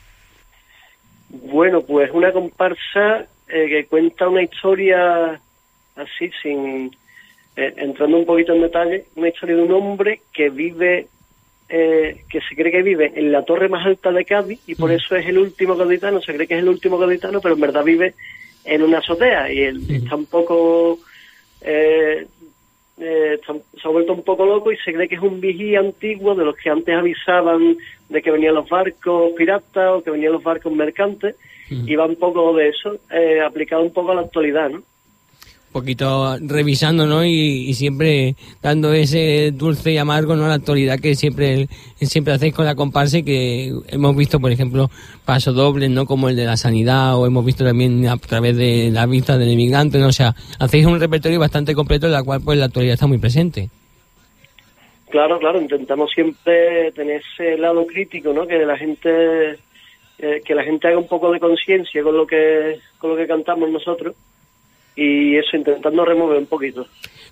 Bueno, 1.30 1.82
pues 1.84 2.12
una 2.14 2.34
comparsa 2.34 3.28
eh, 3.48 3.68
que 3.70 3.86
cuenta 3.90 4.28
una 4.28 4.44
historia 4.44 5.40
así, 5.96 6.30
sin 6.44 6.92
eh, 7.56 7.74
entrando 7.78 8.18
un 8.18 8.26
poquito 8.26 8.54
en 8.54 8.62
detalle, 8.64 9.06
una 9.16 9.30
historia 9.30 9.56
de 9.56 9.62
un 9.64 9.72
hombre 9.72 10.20
que 10.34 10.50
vive, 10.50 11.08
eh, 11.74 12.24
que 12.30 12.42
se 12.42 12.56
cree 12.56 12.72
que 12.72 12.82
vive 12.82 13.14
en 13.16 13.32
la 13.32 13.46
torre 13.46 13.70
más 13.70 13.86
alta 13.86 14.12
de 14.12 14.26
Cádiz 14.26 14.60
y 14.68 14.76
por 14.76 14.92
eso 14.92 15.16
es 15.16 15.26
el 15.26 15.38
último 15.38 15.76
gaditano, 15.76 16.22
se 16.22 16.34
cree 16.34 16.46
que 16.46 16.56
es 16.56 16.62
el 16.62 16.70
último 16.70 16.98
gaditano, 16.98 17.40
pero 17.40 17.56
en 17.56 17.62
verdad 17.62 17.84
vive 17.84 18.14
en 18.66 18.84
una 18.84 18.98
azotea 18.98 19.52
y 19.52 19.60
él 19.62 19.82
está 19.90 20.16
un 20.16 20.26
poco 20.26 21.00
eh, 21.62 22.28
eh, 23.00 23.40
se 23.46 23.88
ha 23.88 23.92
vuelto 23.92 24.14
un 24.14 24.24
poco 24.24 24.46
loco 24.46 24.72
y 24.72 24.78
se 24.78 24.94
cree 24.94 25.08
que 25.08 25.16
es 25.16 25.22
un 25.22 25.40
vigía 25.40 25.80
antiguo 25.80 26.36
de 26.36 26.46
los 26.46 26.56
que 26.58 26.70
antes 26.70 26.96
avisaban 26.96 27.78
de 28.10 28.22
que 28.22 28.32
venían 28.32 28.56
los 28.56 28.70
barcos 28.70 29.32
piratas 29.38 29.92
o 29.92 30.04
que 30.04 30.12
venían 30.12 30.34
los 30.34 30.44
barcos 30.44 30.74
mercantes 30.74 31.36
y 31.70 31.96
va 31.96 32.06
un 32.06 32.18
poco 32.18 32.54
de 32.54 32.68
eso, 32.68 32.98
eh, 33.10 33.40
aplicado 33.40 33.82
un 33.82 33.94
poco 33.94 34.12
a 34.12 34.16
la 34.16 34.22
actualidad, 34.22 34.70
¿no? 34.70 34.84
Poquito 35.72 36.38
revisando, 36.42 37.06
¿no? 37.06 37.24
Y, 37.26 37.74
siempre 37.74 38.36
dando 38.62 38.92
ese 38.94 39.52
dulce 39.52 39.94
y 39.94 39.98
amargo, 39.98 40.36
¿no? 40.36 40.48
La 40.48 40.56
actualidad 40.56 41.00
que 41.00 41.16
siempre 41.16 41.68
siempre 41.96 42.34
hacéis 42.34 42.54
con 42.54 42.66
la 42.66 42.76
comparsa 42.76 43.20
y 43.20 43.24
que 43.24 43.72
hemos 43.88 44.16
visto, 44.16 44.40
por 44.40 44.52
ejemplo, 44.52 44.90
pasos 45.24 45.56
dobles, 45.56 45.90
¿no? 45.90 46.06
Como 46.06 46.28
el 46.28 46.36
de 46.36 46.46
la 46.46 46.58
sanidad 46.58 47.18
o 47.18 47.26
hemos 47.26 47.46
visto 47.46 47.64
también 47.64 48.06
a 48.08 48.18
través 48.18 48.58
de 48.58 48.90
la 48.92 49.06
vista 49.06 49.38
del 49.38 49.50
inmigrante, 49.50 49.98
¿no? 49.98 50.08
O 50.08 50.12
sea, 50.12 50.36
hacéis 50.60 50.86
un 50.86 51.00
repertorio 51.00 51.40
bastante 51.40 51.74
completo 51.74 52.08
en 52.08 52.14
la 52.14 52.24
cual, 52.24 52.42
pues, 52.44 52.58
la 52.58 52.66
actualidad 52.66 52.96
está 52.96 53.08
muy 53.08 53.20
presente. 53.20 53.70
Claro, 55.10 55.40
claro, 55.40 55.62
intentamos 55.62 56.12
siempre 56.12 56.92
tener 56.92 57.22
ese 57.34 57.58
lado 57.58 57.86
crítico, 57.86 58.34
¿no? 58.34 58.46
Que 58.46 58.66
la 58.66 58.78
gente 58.78 59.60
eh, 60.20 60.42
que 60.46 60.54
la 60.54 60.64
gente 60.64 60.88
haga 60.88 60.98
un 60.98 61.08
poco 61.08 61.32
de 61.32 61.40
conciencia 61.40 62.04
con 62.04 62.16
lo 62.16 62.28
que 62.28 62.80
con 62.98 63.10
lo 63.10 63.16
que 63.16 63.26
cantamos 63.26 63.70
nosotros 63.70 64.16
y 64.96 65.38
eso 65.38 65.58
intentando 65.58 66.06
remover 66.06 66.38
un 66.38 66.46
poquito. 66.46 66.86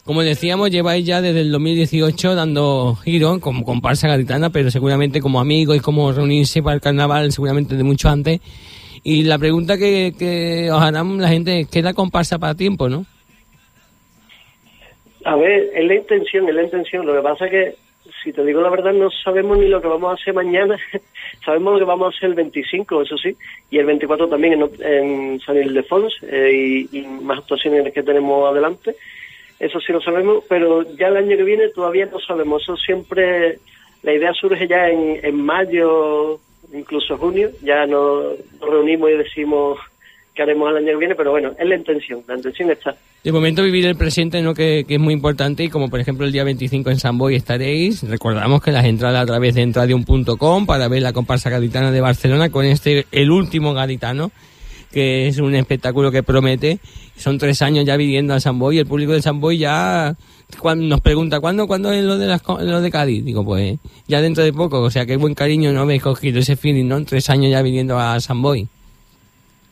Como 0.06 0.24
decíamos, 0.24 0.72
lleváis 0.72 1.06
ya 1.06 1.22
desde 1.22 1.42
el 1.42 1.52
2018 1.52 2.34
dando 2.34 2.96
giro 3.04 3.40
como 3.40 3.64
comparsa 3.64 4.08
gaditana, 4.08 4.50
pero 4.50 4.72
seguramente 4.72 5.22
como 5.22 5.40
amigos 5.40 5.78
y 5.78 5.80
como 5.80 6.12
reunirse 6.12 6.64
para 6.64 6.76
el 6.76 6.82
carnaval, 6.82 7.32
seguramente 7.32 7.76
de 7.76 7.84
mucho 7.84 8.10
antes. 8.10 8.40
Y 9.04 9.24
la 9.24 9.38
pregunta 9.38 9.78
que, 9.78 10.14
que 10.18 10.72
os 10.72 10.82
harán 10.82 11.22
la 11.22 11.30
gente 11.30 11.62
es, 11.62 11.68
¿qué 11.68 11.80
es 11.80 11.86
la 11.86 11.94
comparsa 11.94 12.40
para 12.40 12.56
tiempo, 12.56 12.90
no? 12.90 13.06
A 15.26 15.36
ver, 15.36 15.70
es 15.76 15.86
la 15.86 15.96
intención, 15.96 16.50
es 16.50 16.56
la 16.56 16.64
intención. 16.64 17.06
Lo 17.06 17.14
que 17.14 17.22
pasa 17.22 17.46
es 17.46 17.52
que, 17.52 17.76
si 18.24 18.34
te 18.34 18.44
digo 18.44 18.62
la 18.62 18.70
verdad, 18.70 18.94
no 18.94 19.10
sabemos 19.12 19.58
ni 19.58 19.68
lo 19.68 19.82
que 19.82 19.88
vamos 19.88 20.12
a 20.12 20.22
hacer 20.22 20.34
mañana. 20.34 20.78
sabemos 21.46 21.74
lo 21.74 21.80
que 21.80 21.86
vamos 21.86 22.14
a 22.14 22.18
hacer 22.18 22.30
el 22.30 22.36
25, 22.36 23.02
eso 23.02 23.18
sí, 23.18 23.36
y 23.70 23.78
el 23.78 23.86
24 23.86 24.28
también 24.28 24.54
en, 24.54 24.70
en 24.80 25.40
San 25.42 25.58
Ildefonso 25.58 26.26
eh, 26.28 26.88
y, 26.92 27.02
más 27.22 27.40
actuaciones 27.40 27.94
que 27.94 28.04
tenemos 28.04 28.50
adelante. 28.50 28.96
Eso 29.60 29.80
sí 29.80 29.92
lo 29.92 30.02
sabemos, 30.02 30.44
pero 30.48 30.84
ya 30.96 31.08
el 31.08 31.18
año 31.18 31.36
que 31.36 31.44
viene 31.44 31.70
todavía 31.70 32.06
no 32.06 32.20
sabemos. 32.20 32.64
Eso 32.64 32.78
siempre, 32.78 33.60
la 34.04 34.14
idea 34.14 34.34
surge 34.34 34.68
ya 34.68 34.88
en, 34.88 35.20
en 35.22 35.36
mayo, 35.42 36.40
incluso 36.72 37.18
junio. 37.18 37.50
Ya 37.62 37.86
nos 37.86 38.38
reunimos 38.62 39.10
y 39.12 39.18
decimos 39.18 39.80
qué 40.40 40.44
haremos 40.44 40.70
el 40.70 40.78
año 40.78 40.88
que 40.94 40.96
viene, 40.96 41.16
pero 41.16 41.32
bueno, 41.32 41.52
es 41.60 41.68
la 41.68 41.76
intención, 41.76 42.24
la 42.26 42.38
intención 42.38 42.72
está. 42.72 42.96
De 43.26 43.32
momento 43.34 43.62
vivir 43.62 43.86
el 43.86 43.98
presente, 43.98 44.42
¿no? 44.42 44.54
Que, 44.54 44.86
que 44.88 44.94
es 44.94 45.00
muy 45.00 45.14
importante 45.14 45.66
y 45.66 45.70
como 45.70 45.90
por 45.90 46.00
ejemplo 46.00 46.26
el 46.26 46.32
día 46.32 46.46
25 46.46 46.90
en 46.92 46.98
San 46.98 47.18
Boy 47.18 47.36
estaréis, 47.36 48.08
recordamos 48.08 48.64
que 48.64 48.72
las 48.72 48.86
entradas 48.86 49.22
a 49.22 49.26
través 49.26 49.56
de 49.56 49.64
entradium.com 49.64 50.66
para 50.66 50.88
ver 50.88 51.02
la 51.02 51.12
comparsa 51.12 51.50
gaditana 51.50 51.92
de 51.92 52.00
Barcelona 52.00 52.50
con 52.50 52.64
este, 52.64 53.06
el 53.12 53.32
último 53.32 53.74
gaditano, 53.74 54.32
que 54.94 55.28
es 55.28 55.40
un 55.40 55.56
espectáculo 55.56 56.10
que 56.10 56.24
promete. 56.24 56.80
Son 57.18 57.38
tres 57.38 57.62
años 57.62 57.84
ya 57.84 57.98
viviendo 57.98 58.34
a 58.34 58.40
San 58.40 58.60
Boy 58.60 58.78
el 58.78 58.86
público 58.86 59.12
de 59.12 59.22
San 59.22 59.42
Boy 59.42 59.58
ya 59.58 60.16
nos 60.78 61.02
pregunta 61.02 61.42
¿cuándo, 61.42 61.68
¿cuándo 61.68 61.92
es 61.92 62.06
lo 62.06 62.18
de, 62.18 62.28
las, 62.28 62.42
lo 62.48 62.80
de 62.80 62.90
Cádiz? 62.90 63.26
Digo, 63.26 63.44
pues 63.44 63.78
ya 64.08 64.22
dentro 64.22 64.42
de 64.42 64.54
poco, 64.54 64.80
o 64.80 64.90
sea 64.90 65.06
que 65.06 65.18
buen 65.18 65.36
cariño 65.36 65.74
no 65.74 65.82
habéis 65.82 66.02
cogido 66.02 66.40
ese 66.40 66.56
feeling, 66.56 66.86
¿no? 66.86 67.04
Tres 67.04 67.30
años 67.30 67.52
ya 67.52 67.62
viviendo 67.62 68.00
a 68.00 68.22
San 68.22 68.42
Boy. 68.42 68.70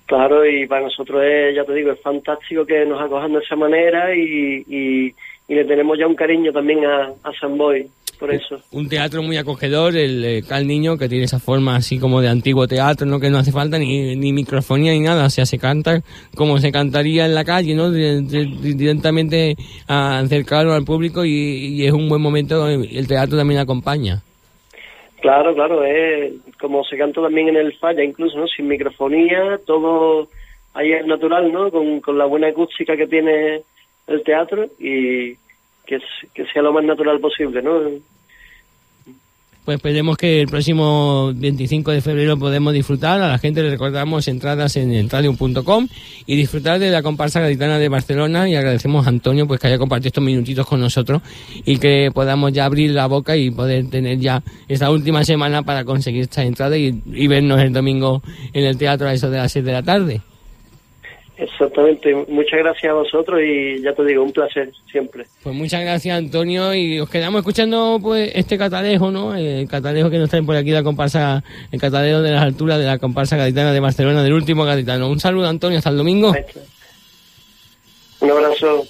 Claro, 0.07 0.45
y 0.49 0.65
para 0.67 0.81
nosotros 0.85 1.21
es, 1.23 1.53
ya 1.55 1.63
te 1.65 1.73
digo, 1.73 1.91
es 1.91 1.99
fantástico 2.01 2.65
que 2.65 2.85
nos 2.85 2.99
acojan 3.01 3.33
de 3.33 3.39
esa 3.39 3.55
manera 3.57 4.15
y, 4.15 4.63
y, 4.67 5.13
y 5.49 5.55
le 5.55 5.65
tenemos 5.65 5.99
ya 5.99 6.07
un 6.07 6.15
cariño 6.15 6.51
también 6.53 6.85
a, 6.85 7.09
a 7.23 7.31
San 7.39 7.57
Boy, 7.57 7.85
por 8.17 8.33
eso. 8.33 8.57
un 8.71 8.87
teatro 8.87 9.21
muy 9.21 9.35
acogedor, 9.35 9.97
el 9.97 10.23
eh, 10.23 10.43
Cal 10.47 10.65
Niño, 10.65 10.97
que 10.97 11.09
tiene 11.09 11.25
esa 11.25 11.39
forma 11.39 11.75
así 11.75 11.99
como 11.99 12.21
de 12.21 12.29
antiguo 12.29 12.67
teatro, 12.69 13.05
¿no? 13.05 13.19
Que 13.19 13.29
no 13.29 13.37
hace 13.37 13.51
falta 13.51 13.77
ni, 13.77 14.15
ni 14.15 14.31
microfonía 14.31 14.93
ni 14.93 15.01
nada, 15.01 15.25
o 15.25 15.29
sea, 15.29 15.45
se 15.45 15.59
canta 15.59 16.01
como 16.35 16.57
se 16.59 16.71
cantaría 16.71 17.25
en 17.25 17.35
la 17.35 17.43
calle, 17.43 17.75
¿no? 17.75 17.91
Di- 17.91 18.21
di- 18.21 18.73
directamente 18.75 19.57
a 19.89 20.19
acercarlo 20.19 20.73
al 20.73 20.85
público 20.85 21.25
y, 21.25 21.31
y 21.31 21.85
es 21.85 21.91
un 21.91 22.07
buen 22.07 22.21
momento, 22.21 22.67
el 22.69 23.07
teatro 23.07 23.37
también 23.37 23.59
acompaña. 23.59 24.23
Claro, 25.21 25.55
claro, 25.55 25.83
es 25.83 26.33
como 26.59 26.83
se 26.83 26.97
canta 26.97 27.21
también 27.21 27.49
en 27.49 27.57
el 27.57 27.73
falla, 27.73 28.03
incluso, 28.03 28.37
¿no? 28.37 28.47
Sin 28.47 28.67
microfonía, 28.67 29.59
todo 29.65 30.27
ahí 30.73 30.91
es 30.91 31.05
natural, 31.05 31.51
¿no? 31.51 31.71
Con, 31.71 32.01
con 32.01 32.17
la 32.17 32.25
buena 32.25 32.47
acústica 32.47 32.95
que 32.95 33.07
tiene 33.07 33.61
el 34.05 34.23
teatro 34.23 34.67
y 34.79 35.33
que, 35.85 35.99
que 36.33 36.45
sea 36.53 36.61
lo 36.61 36.71
más 36.71 36.83
natural 36.83 37.19
posible, 37.19 37.61
¿no? 37.61 37.81
Pues 39.67 39.79
esperemos 39.79 40.15
que 40.15 40.39
el 40.39 40.47
próximo 40.47 41.33
25 41.35 41.91
de 41.91 41.99
febrero 41.99 42.39
podemos 42.39 42.71
disfrutar. 42.71 43.21
A 43.21 43.27
la 43.27 43.37
gente 43.37 43.61
le 43.61 43.69
recordamos 43.69 44.25
entradas 44.29 44.77
en 44.77 44.93
entradium.com 44.93 45.89
y 46.25 46.37
disfrutar 46.37 46.79
de 46.79 46.89
la 46.89 47.03
comparsa 47.03 47.41
gaditana 47.41 47.77
de 47.77 47.89
Barcelona. 47.89 48.47
Y 48.47 48.55
agradecemos 48.55 49.05
a 49.05 49.09
Antonio 49.09 49.45
pues 49.45 49.59
que 49.59 49.67
haya 49.67 49.77
compartido 49.77 50.07
estos 50.07 50.23
minutitos 50.23 50.65
con 50.65 50.79
nosotros 50.79 51.21
y 51.65 51.79
que 51.79 52.11
podamos 52.13 52.53
ya 52.53 52.63
abrir 52.63 52.91
la 52.91 53.07
boca 53.07 53.35
y 53.35 53.51
poder 53.51 53.89
tener 53.89 54.19
ya 54.19 54.41
esta 54.69 54.89
última 54.89 55.25
semana 55.25 55.63
para 55.63 55.83
conseguir 55.83 56.21
esta 56.21 56.45
entrada 56.45 56.77
y, 56.77 57.01
y 57.05 57.27
vernos 57.27 57.59
el 57.59 57.73
domingo 57.73 58.23
en 58.53 58.63
el 58.63 58.77
teatro 58.77 59.09
a 59.09 59.13
eso 59.13 59.29
de 59.29 59.39
las 59.39 59.51
6 59.51 59.65
de 59.65 59.71
la 59.73 59.83
tarde. 59.83 60.21
Exactamente, 61.39 62.15
muchas 62.27 62.59
gracias 62.59 62.91
a 62.91 62.95
vosotros 62.95 63.39
y 63.43 63.79
ya 63.83 63.93
te 63.93 64.03
digo, 64.05 64.23
un 64.23 64.31
placer 64.31 64.71
siempre. 64.91 65.25
Pues 65.43 65.55
muchas 65.55 65.81
gracias 65.81 66.17
Antonio 66.17 66.73
y 66.73 66.99
os 66.99 67.07
quedamos 67.09 67.39
escuchando 67.39 67.99
pues 68.01 68.31
este 68.33 68.57
catalejo, 68.57 69.11
¿no? 69.11 69.35
El 69.35 69.67
catalejo 69.67 70.09
que 70.09 70.17
nos 70.17 70.31
traen 70.31 70.47
por 70.47 70.55
aquí 70.55 70.71
la 70.71 70.81
comparsa, 70.81 71.43
el 71.71 71.79
catalejo 71.79 72.23
de 72.23 72.31
las 72.31 72.41
alturas 72.41 72.79
de 72.79 72.85
la 72.85 72.97
comparsa 72.97 73.37
gaditana 73.37 73.71
de 73.71 73.79
Barcelona, 73.79 74.23
del 74.23 74.33
último 74.33 74.65
gaditano. 74.65 75.09
Un 75.09 75.19
saludo 75.19 75.47
Antonio, 75.47 75.77
hasta 75.77 75.91
el 75.91 75.97
domingo. 75.97 76.33
Un 78.21 78.31
abrazo. 78.31 78.83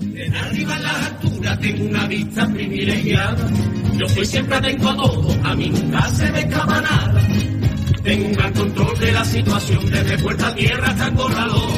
En 0.00 0.34
arriba 0.34 0.76
en 0.76 0.82
las 0.82 1.06
alturas 1.06 1.60
tengo 1.60 1.84
una 1.86 2.06
vista 2.06 2.46
privilegiada. 2.52 3.50
Yo 3.96 4.06
soy 4.08 4.26
siempre 4.26 4.56
atento 4.56 4.88
a 4.90 4.96
todo, 4.96 5.36
a 5.42 5.54
mí 5.54 5.70
nunca 5.70 6.02
se 6.10 6.30
me 6.32 6.40
escapa 6.40 6.80
nada. 6.82 7.22
Gran 8.02 8.52
control 8.52 8.98
de 8.98 9.12
la 9.12 9.24
situación, 9.24 9.90
desde 9.90 10.18
puerta 10.18 10.48
a 10.48 10.54
tierra 10.54 10.88
hasta 10.88 11.10
corralón. 11.12 11.72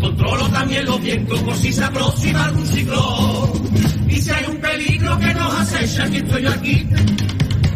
Controlo 0.00 0.48
también 0.48 0.84
los 0.86 1.00
vientos 1.02 1.40
por 1.42 1.56
si 1.56 1.72
se 1.72 1.84
aproxima 1.84 2.44
algún 2.44 2.66
ciclón. 2.66 3.52
Y 4.08 4.16
si 4.20 4.30
hay 4.30 4.44
un 4.46 4.56
peligro 4.58 5.18
que 5.18 5.34
nos 5.34 5.54
acecha, 5.54 6.04
aquí 6.04 6.16
estoy 6.16 6.42
yo 6.42 6.50
aquí. 6.50 6.88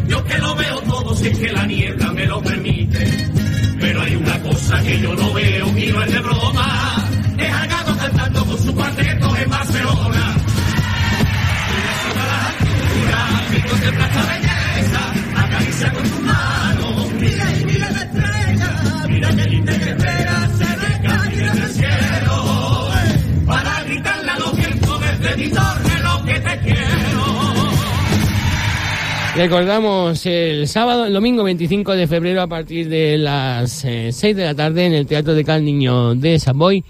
Yo 0.07 0.23
que 0.25 0.37
lo 0.37 0.55
veo 0.55 0.81
todo, 0.81 1.15
si 1.15 1.27
es 1.27 1.37
que 1.37 1.51
la 1.51 1.65
niebla 1.65 2.11
me 2.11 2.25
lo 2.25 2.41
permite. 2.41 3.29
Pero 3.79 4.01
hay 4.01 4.15
una 4.15 4.41
cosa 4.41 4.81
que 4.83 4.99
yo 4.99 5.13
no 5.15 5.33
veo, 5.33 5.77
y 5.77 5.85
no 5.87 6.03
es 6.03 6.13
de 6.13 6.19
broma. 6.19 7.07
Es 7.37 7.53
al 7.53 7.67
gato 7.67 7.97
cantando 7.97 8.45
con 8.45 8.57
su 8.57 8.73
cuarteto 8.73 9.35
en 9.37 9.49
Barcelona. 9.49 10.35
Y 12.95 13.11
a 13.11 13.31
las 13.61 13.91
plaza 13.91 14.21
belleza, 14.33 15.43
acaricia 15.43 15.93
con 15.93 16.07
su 16.07 16.21
mano. 16.21 17.09
Mira 17.19 17.52
Recordamos 29.35 30.27
el 30.27 30.67
sábado, 30.67 31.05
el 31.05 31.13
domingo 31.13 31.43
25 31.43 31.93
de 31.93 32.05
febrero 32.05 32.43
a 32.43 32.47
partir 32.47 32.87
de 32.87 33.17
las 33.17 33.83
eh, 33.83 34.11
6 34.11 34.35
de 34.35 34.43
la 34.43 34.53
tarde 34.53 34.85
en 34.85 34.93
el 34.93 35.07
Teatro 35.07 35.33
de 35.33 35.43
Cal 35.43 35.65
Niño 35.65 36.13
de 36.13 36.37
Samboy, 36.37 36.83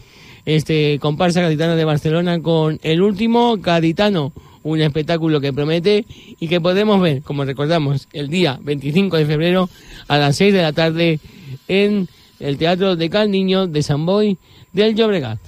este 0.45 0.99
comparsa 0.99 1.41
gaditana 1.41 1.77
de 1.77 1.85
Barcelona 1.85 2.41
con 2.41 2.81
el 2.83 3.01
último 3.01 3.55
gaditano, 3.57 4.33
un 4.61 4.81
espectáculo 4.81 5.39
que 5.39 5.53
promete 5.53 6.05
y 6.37 6.49
que 6.49 6.59
podemos 6.59 6.99
ver, 6.99 7.21
como 7.21 7.45
recordamos, 7.45 8.09
el 8.11 8.27
día 8.27 8.59
25 8.61 9.15
de 9.15 9.25
febrero 9.25 9.69
a 10.09 10.17
las 10.17 10.35
6 10.35 10.53
de 10.53 10.61
la 10.61 10.73
tarde 10.73 11.21
en 11.69 12.09
el 12.41 12.57
Teatro 12.57 12.97
de 12.97 13.09
Cal 13.09 13.31
Niño 13.31 13.67
de 13.67 13.83
Samboy 13.83 14.37
del 14.73 14.95
Llobregat. 14.95 15.39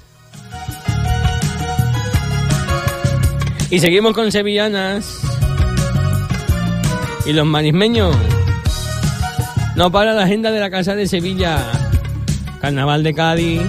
Y 3.70 3.80
seguimos 3.80 4.14
con 4.14 4.32
sevillanas. 4.32 5.25
Y 7.26 7.34
los 7.34 7.46
marismeños. 7.46 8.16
No 9.76 9.92
para 9.92 10.14
la 10.14 10.24
agenda 10.24 10.52
de 10.52 10.60
la 10.60 10.70
Casa 10.70 10.96
de 10.96 11.08
Sevilla. 11.08 11.60
Carnaval 12.62 13.04
de 13.04 13.14
Cádiz. 13.14 13.62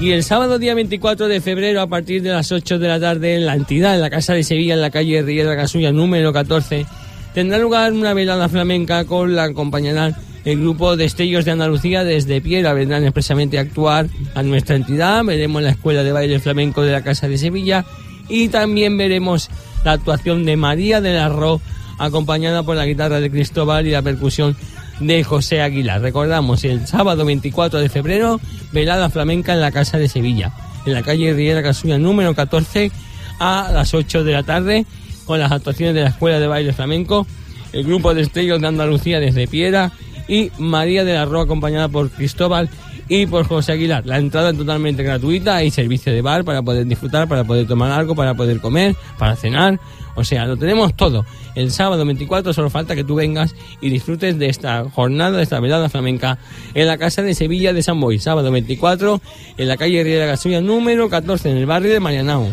Y 0.00 0.12
el 0.12 0.22
sábado 0.22 0.58
día 0.58 0.74
24 0.74 1.26
de 1.26 1.40
febrero 1.40 1.80
a 1.80 1.88
partir 1.88 2.22
de 2.22 2.30
las 2.30 2.52
8 2.52 2.78
de 2.78 2.88
la 2.88 3.00
tarde 3.00 3.34
en 3.34 3.46
la 3.46 3.54
entidad, 3.54 3.94
en 3.96 4.00
la 4.00 4.10
Casa 4.10 4.34
de 4.34 4.44
Sevilla, 4.44 4.74
en 4.74 4.80
la 4.80 4.90
calle 4.90 5.22
Riera 5.22 5.56
Casulla 5.56 5.90
número 5.90 6.32
14, 6.32 6.86
tendrá 7.34 7.58
lugar 7.58 7.92
una 7.92 8.14
velada 8.14 8.48
flamenca 8.48 9.04
con 9.06 9.34
la 9.34 9.44
acompañarán 9.44 10.14
el 10.44 10.60
grupo 10.60 10.96
Destellos 10.96 11.44
de 11.44 11.50
Andalucía 11.50 12.04
desde 12.04 12.40
Piedra. 12.40 12.72
Vendrán 12.74 13.04
expresamente 13.04 13.58
a 13.58 13.62
actuar 13.62 14.06
a 14.34 14.42
nuestra 14.42 14.76
entidad. 14.76 15.24
Veremos 15.24 15.62
la 15.62 15.70
Escuela 15.70 16.02
de 16.02 16.12
Baile 16.12 16.38
Flamenco 16.38 16.82
de 16.82 16.92
la 16.92 17.02
Casa 17.02 17.28
de 17.28 17.36
Sevilla 17.36 17.84
Y 18.28 18.48
también 18.48 18.96
veremos 18.96 19.50
la 19.84 19.92
actuación 19.92 20.44
de 20.44 20.56
María 20.56 21.00
del 21.00 21.18
Arroz, 21.18 21.60
acompañada 21.98 22.62
por 22.62 22.76
la 22.76 22.86
guitarra 22.86 23.20
de 23.20 23.30
Cristóbal 23.30 23.86
y 23.86 23.90
la 23.90 24.02
percusión 24.02 24.56
de 25.00 25.22
José 25.24 25.60
Aguilar. 25.60 26.00
Recordamos, 26.00 26.64
el 26.64 26.86
sábado 26.86 27.24
24 27.24 27.80
de 27.80 27.88
febrero, 27.88 28.40
velada 28.72 29.10
flamenca 29.10 29.52
en 29.52 29.60
la 29.60 29.72
Casa 29.72 29.98
de 29.98 30.08
Sevilla, 30.08 30.52
en 30.86 30.94
la 30.94 31.02
calle 31.02 31.32
Riera 31.34 31.62
Casulla 31.62 31.98
número 31.98 32.34
14 32.34 32.90
a 33.38 33.70
las 33.72 33.94
8 33.94 34.24
de 34.24 34.32
la 34.32 34.42
tarde, 34.42 34.86
con 35.24 35.38
las 35.38 35.52
actuaciones 35.52 35.94
de 35.94 36.02
la 36.02 36.08
Escuela 36.08 36.40
de 36.40 36.46
Baile 36.46 36.72
Flamenco, 36.72 37.26
el 37.72 37.84
grupo 37.84 38.14
de 38.14 38.22
estrellas 38.22 38.60
de 38.60 38.66
Andalucía 38.66 39.20
desde 39.20 39.46
Piera 39.46 39.92
y 40.26 40.50
María 40.58 41.04
del 41.04 41.16
Arroz 41.16 41.44
acompañada 41.44 41.88
por 41.88 42.10
Cristóbal 42.10 42.68
y 43.08 43.26
por 43.26 43.46
José 43.46 43.72
Aguilar. 43.72 44.06
La 44.06 44.18
entrada 44.18 44.50
es 44.50 44.58
totalmente 44.58 45.02
gratuita, 45.02 45.56
hay 45.56 45.70
servicio 45.70 46.12
de 46.12 46.22
bar 46.22 46.44
para 46.44 46.62
poder 46.62 46.86
disfrutar, 46.86 47.28
para 47.28 47.44
poder 47.44 47.66
tomar 47.66 47.90
algo, 47.90 48.14
para 48.14 48.34
poder 48.34 48.60
comer, 48.60 48.94
para 49.18 49.36
cenar. 49.36 49.80
O 50.14 50.24
sea, 50.24 50.46
lo 50.46 50.56
tenemos 50.56 50.94
todo. 50.94 51.24
El 51.54 51.70
sábado 51.70 52.04
24 52.04 52.52
solo 52.52 52.70
falta 52.70 52.96
que 52.96 53.04
tú 53.04 53.14
vengas 53.14 53.54
y 53.80 53.88
disfrutes 53.88 54.38
de 54.38 54.48
esta 54.48 54.84
jornada, 54.90 55.36
de 55.36 55.44
esta 55.44 55.60
velada 55.60 55.88
flamenca 55.88 56.38
en 56.74 56.86
la 56.86 56.98
Casa 56.98 57.22
de 57.22 57.34
Sevilla 57.34 57.72
de 57.72 57.82
San 57.82 58.00
Boy. 58.00 58.18
Sábado 58.18 58.50
24 58.50 59.20
en 59.56 59.68
la 59.68 59.76
calle 59.76 60.02
Riera 60.02 60.26
Gasulla 60.26 60.60
número 60.60 61.08
14 61.08 61.50
en 61.50 61.56
el 61.58 61.66
barrio 61.66 61.92
de 61.92 62.00
Marianao. 62.00 62.48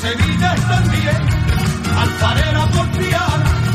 Sevilla 0.00 0.54
es 0.54 0.68
también 0.68 1.16
alfarera 1.98 2.66
por 2.68 2.86
Triana, 2.92 3.67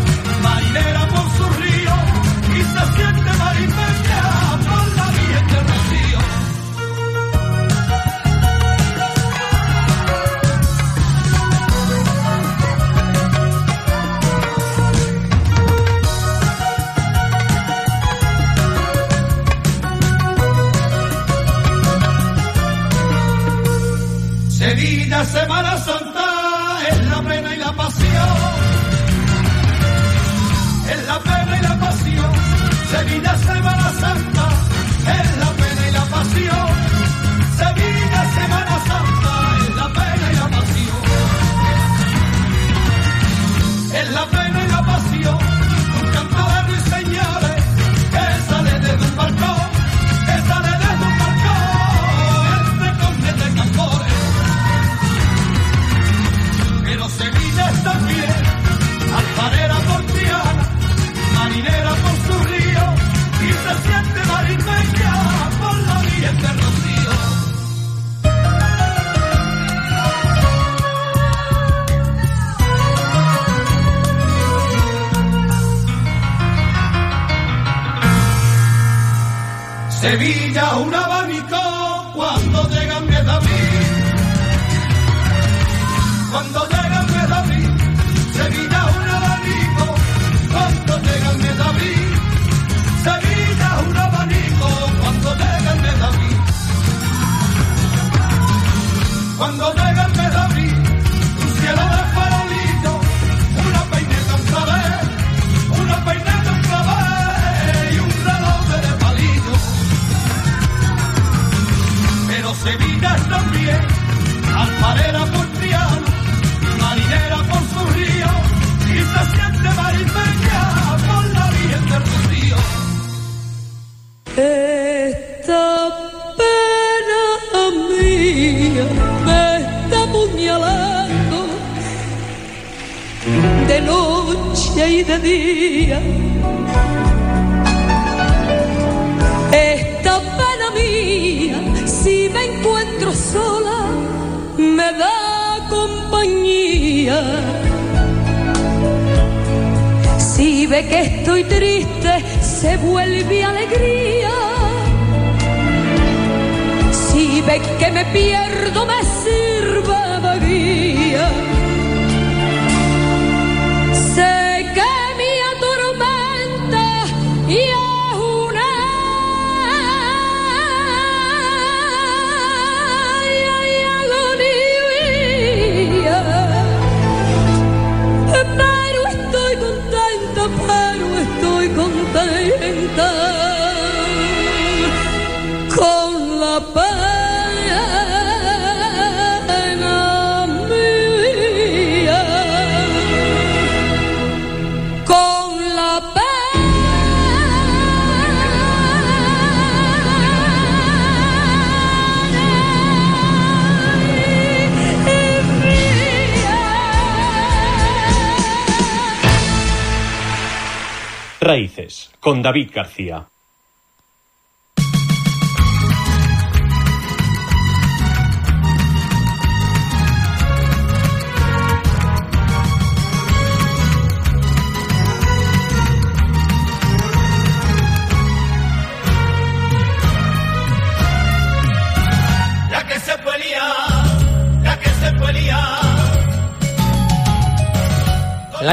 David 212.43 212.71
García. 212.73 213.32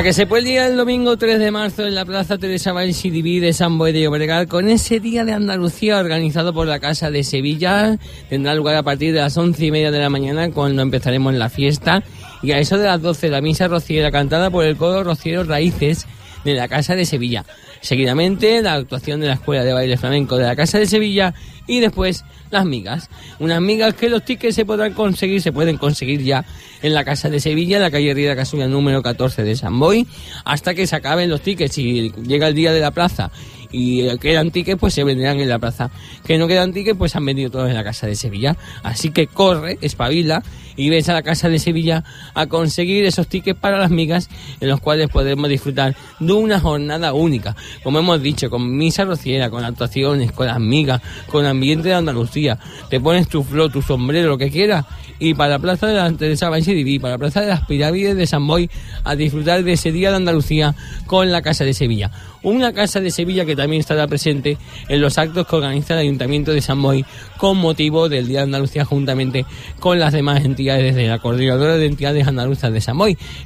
Que 0.03 0.15
se 0.15 0.27
fue 0.27 0.39
el 0.39 0.47
día 0.47 0.67
del 0.67 0.79
domingo 0.79 1.19
3 1.19 1.39
de 1.39 1.51
marzo 1.51 1.87
en 1.87 1.95
la 1.95 2.07
Plaza 2.07 2.39
Teresa 2.39 2.73
Valls 2.73 3.03
de 3.03 3.53
San 3.53 3.77
Boy 3.77 3.93
de 3.93 4.01
Llobregat 4.01 4.49
con 4.49 4.71
ese 4.71 4.99
Día 4.99 5.27
de 5.27 5.35
Andalucía 5.35 5.99
organizado 5.99 6.55
por 6.55 6.67
la 6.67 6.81
Casa 6.81 7.11
de 7.11 7.23
Sevilla. 7.23 7.99
Tendrá 8.31 8.55
lugar 8.55 8.77
a 8.77 8.83
partir 8.83 9.13
de 9.13 9.21
las 9.21 9.37
once 9.37 9.67
y 9.67 9.71
media 9.71 9.91
de 9.91 9.99
la 9.99 10.09
mañana 10.09 10.51
cuando 10.53 10.81
empezaremos 10.81 11.35
la 11.35 11.51
fiesta 11.51 12.03
y 12.43 12.53
a 12.53 12.59
eso 12.59 12.79
de 12.79 12.87
las 12.87 13.03
12 13.03 13.29
la 13.29 13.43
misa 13.43 13.69
rociera 13.69 14.11
cantada 14.11 14.49
por 14.49 14.65
el 14.65 14.79
coro 14.79 15.05
Rociero 15.05 15.45
Raíces 15.45 16.07
de 16.45 16.55
la 16.55 16.69
Casa 16.69 16.95
de 16.95 17.05
Sevilla. 17.05 17.45
Seguidamente 17.81 18.61
la 18.63 18.75
actuación 18.75 19.21
de 19.21 19.29
la 19.29 19.35
Escuela 19.35 19.65
de 19.65 19.73
Baile 19.73 19.97
Flamenco 19.97 20.37
de 20.37 20.45
la 20.45 20.57
Casa 20.57 20.79
de 20.79 20.87
Sevilla 20.87 21.35
y 21.67 21.81
después 21.81 22.25
las 22.51 22.65
migas. 22.65 23.09
Unas 23.39 23.61
migas 23.61 23.95
que 23.95 24.09
los 24.09 24.25
tickets 24.25 24.55
se 24.55 24.65
podrán 24.65 24.93
conseguir, 24.93 25.41
se 25.41 25.53
pueden 25.53 25.77
conseguir 25.77 26.23
ya 26.23 26.45
en 26.83 26.95
la 26.95 27.05
Casa 27.05 27.31
de 27.31 27.41
Sevilla, 27.41 27.77
en 27.77 27.83
la 27.83 27.91
calle 27.91 28.13
Ría 28.13 28.37
Casulla 28.37 28.67
número 28.67 29.03
14 29.03 29.45
de 29.45 29.57
San 29.57 29.79
Boy, 29.79 30.07
hasta 30.45 30.75
que 30.75 30.87
se 30.87 30.97
acaben 30.97 31.31
los 31.31 31.41
tickets 31.41 31.79
y 31.79 32.13
llega 32.27 32.49
el 32.49 32.55
día 32.55 32.73
de 32.73 32.81
la 32.81 32.91
plaza 32.91 33.31
y 33.73 34.17
quedan 34.19 34.51
tickets, 34.51 34.79
pues 34.79 34.95
se 34.95 35.05
venderán 35.05 35.41
en 35.41 35.49
la 35.49 35.59
plaza. 35.59 35.91
Que 36.25 36.39
no 36.39 36.49
quedan 36.49 36.73
tickets, 36.73 36.97
pues 36.97 37.17
han 37.17 37.25
vendido 37.25 37.51
todos 37.51 37.69
en 37.69 37.75
la 37.75 37.85
Casa 37.85 38.07
de 38.07 38.17
Sevilla. 38.17 38.57
Así 38.83 39.11
que 39.11 39.27
corre, 39.27 39.79
espabila 39.81 40.43
y 40.77 40.89
ves 40.89 41.09
a 41.09 41.13
la 41.13 41.23
Casa 41.23 41.49
de 41.49 41.59
Sevilla 41.59 42.05
a 42.35 42.47
conseguir 42.47 43.05
esos 43.05 43.27
tickets 43.27 43.59
para 43.59 43.79
las 43.79 43.91
migas 43.91 44.31
en 44.61 44.69
los 44.69 44.81
cuales 44.81 45.09
podremos 45.09 45.49
disfrutar 45.49 45.97
de 46.19 46.33
una 46.33 46.59
jornada 46.61 47.13
única. 47.13 47.57
Como 47.83 47.99
hemos 47.99 48.23
dicho, 48.23 48.51
con 48.51 48.77
misa 48.77 49.05
rociera, 49.05 49.51
con 49.51 49.65
actuaciones, 49.65 50.33
con 50.33 50.47
las 50.47 50.61
migas, 50.61 51.01
con 51.27 51.47
ambiente 51.47 51.89
de 51.89 51.95
Andalucía. 51.95 52.59
Te 52.89 53.01
pones 53.01 53.29
tu 53.29 53.43
flor, 53.43 53.71
tu 53.71 53.83
sombrero, 53.83 54.29
lo 54.29 54.39
que 54.39 54.51
quieras 54.51 54.87
y 55.21 55.35
para 55.35 55.51
la 55.51 55.59
plaza 55.59 55.87
de 55.87 55.95
la 55.95 56.11
Teresa 56.13 56.49
Banchiriví, 56.49 56.99
para 56.99 57.15
la 57.15 57.19
plaza 57.19 57.43
de 57.43 57.49
las 57.49 57.67
pirámides 57.67 58.17
de 58.17 58.27
San 58.27 58.47
Boy, 58.47 58.71
a 59.05 59.15
disfrutar 59.15 59.63
de 59.63 59.73
ese 59.73 59.93
día 59.93 60.11
de 60.11 60.17
Andalucía 60.17 60.75
con 61.07 61.31
la 61.31 61.43
Casa 61.43 61.65
de 61.65 61.75
Sevilla. 61.75 62.11
Una 62.43 62.73
Casa 62.73 63.01
de 63.01 63.11
Sevilla 63.11 63.45
que 63.45 63.55
también 63.55 63.81
estará 63.81 64.07
presente 64.07 64.57
en 64.89 65.03
los 65.03 65.19
actos 65.19 65.47
que 65.47 65.57
organiza 65.57 65.93
el 65.93 66.01
Ayuntamiento 66.01 66.53
de 66.53 66.63
San 66.63 66.81
con 67.37 67.59
motivo 67.59 68.09
del 68.09 68.29
Día 68.29 68.39
de 68.39 68.45
Andalucía 68.45 68.87
juntamente 68.87 69.45
con 69.79 69.99
las 69.99 70.15
demás 70.15 70.43
entidades 70.43 70.95
de 70.95 71.07
la 71.07 71.19
Coordinadora 71.19 71.77
de 71.77 71.85
Entidades 71.85 72.27
Andaluzas 72.27 72.73
de 72.73 72.81
San. 72.81 72.99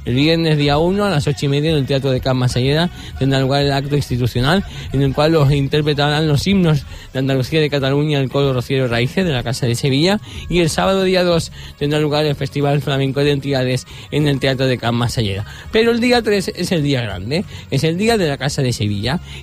El 0.05 0.15
viernes 0.15 0.57
día 0.57 0.77
1 0.77 1.03
a 1.03 1.09
las 1.09 1.27
ocho 1.27 1.45
y 1.45 1.49
media 1.49 1.71
en 1.71 1.77
el 1.77 1.85
Teatro 1.85 2.09
de 2.09 2.21
Can 2.21 2.37
Masalleda 2.37 2.89
tendrá 3.19 3.41
lugar 3.41 3.63
el 3.63 3.73
acto 3.73 3.97
institucional 3.97 4.63
en 4.93 5.01
el 5.01 5.13
cual 5.13 5.33
los 5.33 5.51
interpretarán 5.51 6.27
los 6.29 6.47
himnos 6.47 6.85
de 7.11 7.19
Andalucía 7.19 7.59
de 7.59 7.69
Cataluña 7.69 8.19
el 8.19 8.29
coro 8.29 8.53
Rociero 8.53 8.87
Raíces 8.87 9.25
de 9.25 9.33
la 9.33 9.43
Casa 9.43 9.65
de 9.65 9.75
Sevilla 9.75 10.21
y 10.47 10.59
el 10.59 10.69
sábado 10.69 11.03
día 11.03 11.25
2 11.25 11.51
tendrá 11.77 11.99
lugar 11.99 12.25
el 12.25 12.35
Festival 12.35 12.81
Flamenco 12.81 13.19
de 13.19 13.31
Entidades 13.31 13.87
en 14.11 14.29
el 14.29 14.39
Teatro 14.39 14.67
de 14.67 14.77
Can 14.77 14.95
Masalleda. 14.95 15.45
Pero 15.73 15.91
el 15.91 15.99
día 15.99 16.21
3 16.21 16.53
es 16.55 16.71
el 16.71 16.81
día 16.81 17.01
grande, 17.01 17.43
es 17.71 17.83
el 17.83 17.97
día 17.97 18.17
de 18.17 18.29
la 18.29 18.37
Casa 18.37 18.61
de 18.61 18.71
Sevilla 18.71 18.84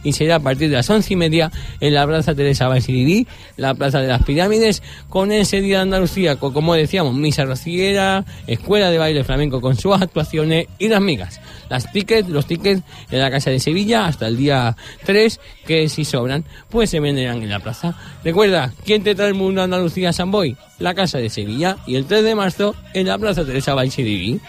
y 0.03 0.13
será 0.13 0.37
a 0.37 0.41
partir 0.41 0.71
de 0.71 0.77
las 0.77 0.89
once 0.91 1.13
y 1.13 1.17
media 1.17 1.51
en 1.81 1.95
la 1.95 2.07
Plaza 2.07 2.35
Teresa 2.35 2.69
Basiliví, 2.69 3.27
la 3.57 3.75
Plaza 3.75 4.01
de 4.01 4.09
las 4.09 4.23
Pirámides, 4.23 4.83
con 5.09 5.33
ese 5.33 5.61
día 5.61 5.77
de 5.77 5.83
Andalucía, 5.83 6.37
con, 6.37 6.53
como 6.53 6.75
decíamos, 6.75 7.15
misa 7.15 7.45
rociera, 7.45 8.25
escuela 8.47 8.91
de 8.91 8.99
baile 8.99 9.25
flamenco 9.25 9.61
con 9.61 9.77
sus 9.77 10.01
actuaciones 10.01 10.67
y 10.79 10.89
las 10.89 11.01
migas. 11.01 11.41
Las 11.69 11.91
tickets, 11.93 12.29
los 12.29 12.47
tickets 12.47 12.83
en 13.11 13.19
la 13.19 13.31
Casa 13.31 13.51
de 13.51 13.59
Sevilla 13.59 14.07
hasta 14.07 14.27
el 14.27 14.37
día 14.37 14.77
3, 15.05 15.41
que 15.67 15.89
si 15.89 16.05
sobran, 16.05 16.45
pues 16.69 16.91
se 16.91 17.01
venderán 17.01 17.43
en 17.43 17.49
la 17.49 17.61
plaza. 17.61 17.95
Recuerda, 18.25 18.73
¿quién 18.85 19.03
te 19.03 19.15
trae 19.15 19.29
el 19.29 19.35
mundo 19.35 19.61
a 19.61 19.65
Andalucía 19.65 20.11
a 20.11 20.13
San 20.13 20.31
Boy? 20.31 20.57
La 20.79 20.95
Casa 20.95 21.19
de 21.19 21.31
Sevilla 21.31 21.79
y 21.87 21.97
el 21.97 22.07
3 22.07 22.25
de 22.25 22.35
marzo 22.35 22.75
en 22.93 23.07
la 23.07 23.19
Plaza 23.19 23.45
Teresa 23.45 23.75
Balsiriví. 23.75 24.41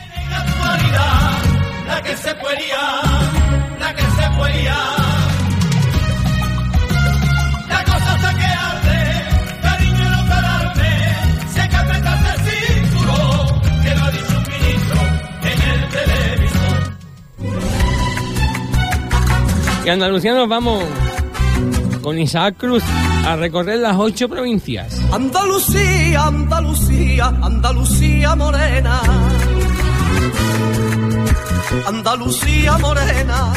La 1.88 2.02
que 2.02 2.18
se 2.18 2.34
Y 19.86 19.90
Andalucía 19.90 20.34
nos 20.34 20.48
vamos 20.48 20.82
con 22.02 22.18
Isaac 22.18 22.56
Cruz 22.58 22.84
a 23.28 23.36
recorrer 23.36 23.80
las 23.80 23.98
ocho 23.98 24.30
provincias. 24.30 24.98
Andalucía, 25.12 26.24
Andalucía, 26.24 27.26
Andalucía 27.42 28.34
morena. 28.34 29.02
Andalucía 31.86 32.78
morena, 32.78 33.54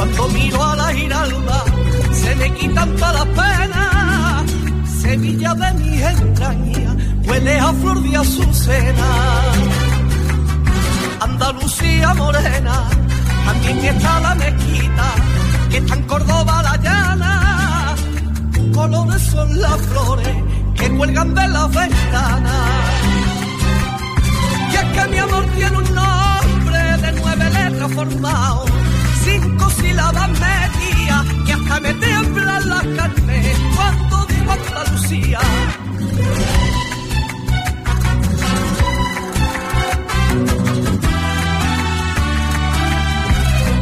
cuando 0.00 0.28
miro 0.28 0.64
a 0.64 0.76
la 0.76 0.88
giralda, 0.94 1.64
se 2.10 2.34
me 2.36 2.54
quitan 2.54 2.88
todas 2.96 3.14
las 3.16 3.26
penas. 3.26 4.50
Sevilla 5.02 5.52
de 5.54 5.74
mi 5.74 6.02
entraña, 6.02 6.96
huele 7.26 7.60
a 7.60 7.70
flor 7.74 8.02
de 8.02 8.16
azucena. 8.16 9.08
Andalucía 11.20 12.14
morena, 12.14 12.76
también 13.44 13.78
está 13.92 14.20
la 14.20 14.34
mezquita, 14.36 15.08
que 15.68 15.76
está 15.76 15.94
en 15.94 16.02
Córdoba 16.04 16.62
la 16.62 16.76
llana. 16.78 17.94
Colores 18.72 19.22
son 19.34 19.60
las 19.60 19.78
flores 19.88 20.36
que 20.76 20.88
cuelgan 20.96 21.34
de 21.34 21.46
las 21.48 21.68
ventanas. 21.74 22.70
Y 24.72 24.76
es 24.76 24.84
que 24.94 25.08
mi 25.10 25.18
amor 25.18 25.44
tiene 25.56 25.76
un 25.76 25.94
nombre 25.94 26.82
de 27.02 27.12
nueve 27.20 27.50
letras 27.50 27.92
formado, 27.92 28.64
cinco 29.24 29.70
sílabas 29.70 30.30
metidas, 30.30 31.26
que 31.46 31.52
hasta 31.52 31.80
me 31.80 31.94
tiemblan 31.94 32.68
las 32.68 32.86
carnes 32.96 33.58
cuando 33.76 34.26
digo 34.26 34.52
Andalucía. 34.52 35.40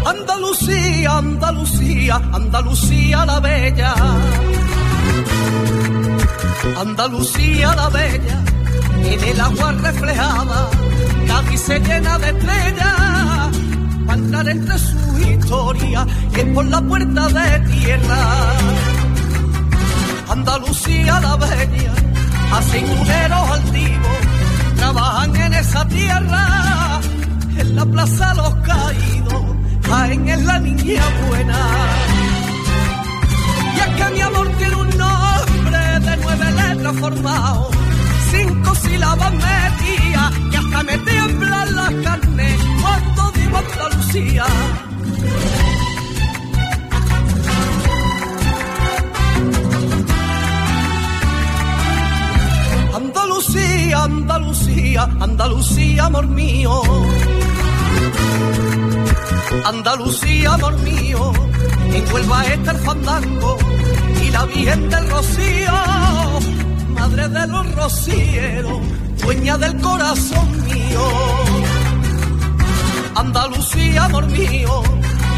Andalucía, 0.07 1.19
Andalucía, 1.19 2.15
Andalucía 2.33 3.27
la 3.27 3.41
bella. 3.41 3.95
Andalucía 6.81 7.75
la 7.75 7.89
bella, 7.89 8.45
en 9.03 9.25
el 9.25 9.41
agua 9.41 9.73
reflejada, 9.73 10.71
Cádiz 11.27 11.61
se 11.61 11.81
llena 11.81 12.19
de 12.19 12.29
estrellas, 12.29 13.51
para 14.07 14.19
entrar 14.19 14.49
entre 14.49 14.79
historia, 15.23 16.07
que 16.33 16.41
es 16.43 16.47
por 16.55 16.65
la 16.67 16.81
puerta 16.81 17.29
de 17.29 17.59
tierra. 17.71 18.19
Andalucía 20.29 21.21
la 21.21 21.37
bella, 21.37 21.93
aceituneros 22.53 23.51
altivos, 23.51 24.19
trabajan 24.77 25.37
en 25.37 25.55
esa 25.55 25.89
tierra, 25.89 27.01
en 27.57 27.77
la 27.77 27.85
plaza 27.87 28.35
los 28.35 28.55
caídos, 28.57 29.45
Jaén 29.89 30.29
es 30.29 30.43
la 30.45 30.59
niña 30.59 31.03
buena. 31.27 31.59
Y 33.75 33.79
es 33.81 33.97
que 33.97 34.15
mi 34.15 34.21
amor 34.21 34.49
tiene 34.59 34.77
un 34.77 34.99
nombre 34.99 36.01
de 36.01 36.17
nueve 36.23 36.51
letras 36.53 36.97
formado, 37.01 37.71
cinco 38.31 38.75
sílabas 38.75 39.33
metidas, 39.33 40.33
que 40.51 40.57
hasta 40.59 40.83
me 40.83 40.99
tiemblan 40.99 41.75
las 41.75 41.93
carnes 42.05 42.61
cuando 42.83 43.33
digo 43.33 43.59
Andalucía. 43.59 44.45
Andalucía, 52.95 54.05
Andalucía, 54.05 55.03
Andalucía, 55.21 56.05
amor 56.07 56.27
mío. 56.27 56.83
Andalucía, 59.65 60.55
amor 60.55 60.79
mío, 60.81 61.33
en 61.93 62.13
Huelva 62.13 62.45
está 62.47 62.71
el 62.73 62.79
fandango 62.79 63.57
y 64.25 64.31
la 64.31 64.45
Virgen 64.47 64.89
del 64.89 65.11
Rocío, 65.11 65.73
madre 66.89 67.29
de 67.29 67.47
los 67.47 67.75
rocieros, 67.75 68.81
dueña 69.23 69.59
del 69.59 69.81
corazón 69.81 70.65
mío. 70.65 71.03
Andalucía, 73.15 74.05
amor 74.05 74.27
mío, 74.29 74.83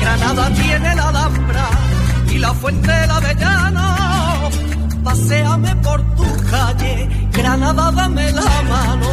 Granada 0.01 0.51
tiene 0.55 0.95
la 0.95 1.09
Alhambra 1.09 1.69
y 2.31 2.39
la 2.39 2.55
fuente 2.55 2.91
del 2.91 3.11
Avellano. 3.11 4.51
Paseame 5.05 5.77
por 5.77 6.01
tu 6.17 6.27
calle, 6.51 7.09
Granada, 7.33 7.91
dame 7.93 8.33
la 8.33 8.63
mano. 8.73 9.11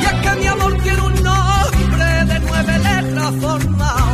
Y 0.00 0.04
es 0.04 0.38
mi 0.38 0.46
amor 0.46 0.78
tiene 0.82 1.00
un 1.00 1.22
nombre 1.22 2.24
de 2.30 2.40
nueve 2.40 2.78
letras 2.78 3.32
formado, 3.40 4.06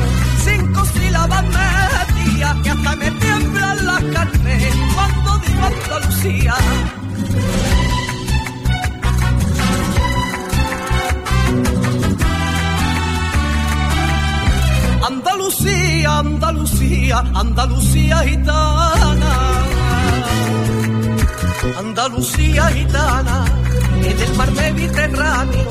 cinco 0.45 0.85
sílabas 0.87 1.45
metidas 1.45 2.57
que 2.63 2.71
hasta 2.71 2.97
me 2.97 3.11
tiemblan 3.11 3.87
las 3.87 4.03
carnes 4.15 4.75
cuando 4.95 5.39
digo 5.39 5.67
Andalucía. 5.67 6.55
Andalucía 17.35 18.19
gitana. 18.25 19.33
Andalucía 21.79 22.65
gitana, 22.69 23.45
es 24.05 24.19
del 24.19 24.35
mar 24.37 24.53
Mediterráneo. 24.53 25.69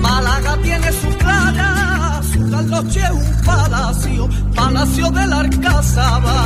Málaga 0.00 0.56
tiene 0.62 0.92
su 0.92 1.08
playa, 1.18 2.20
su 2.32 2.50
Carloche 2.50 3.00
es 3.00 3.10
un 3.10 3.44
palacio, 3.44 4.28
palacio 4.54 5.10
del 5.10 5.32
Alcázaba. 5.32 6.44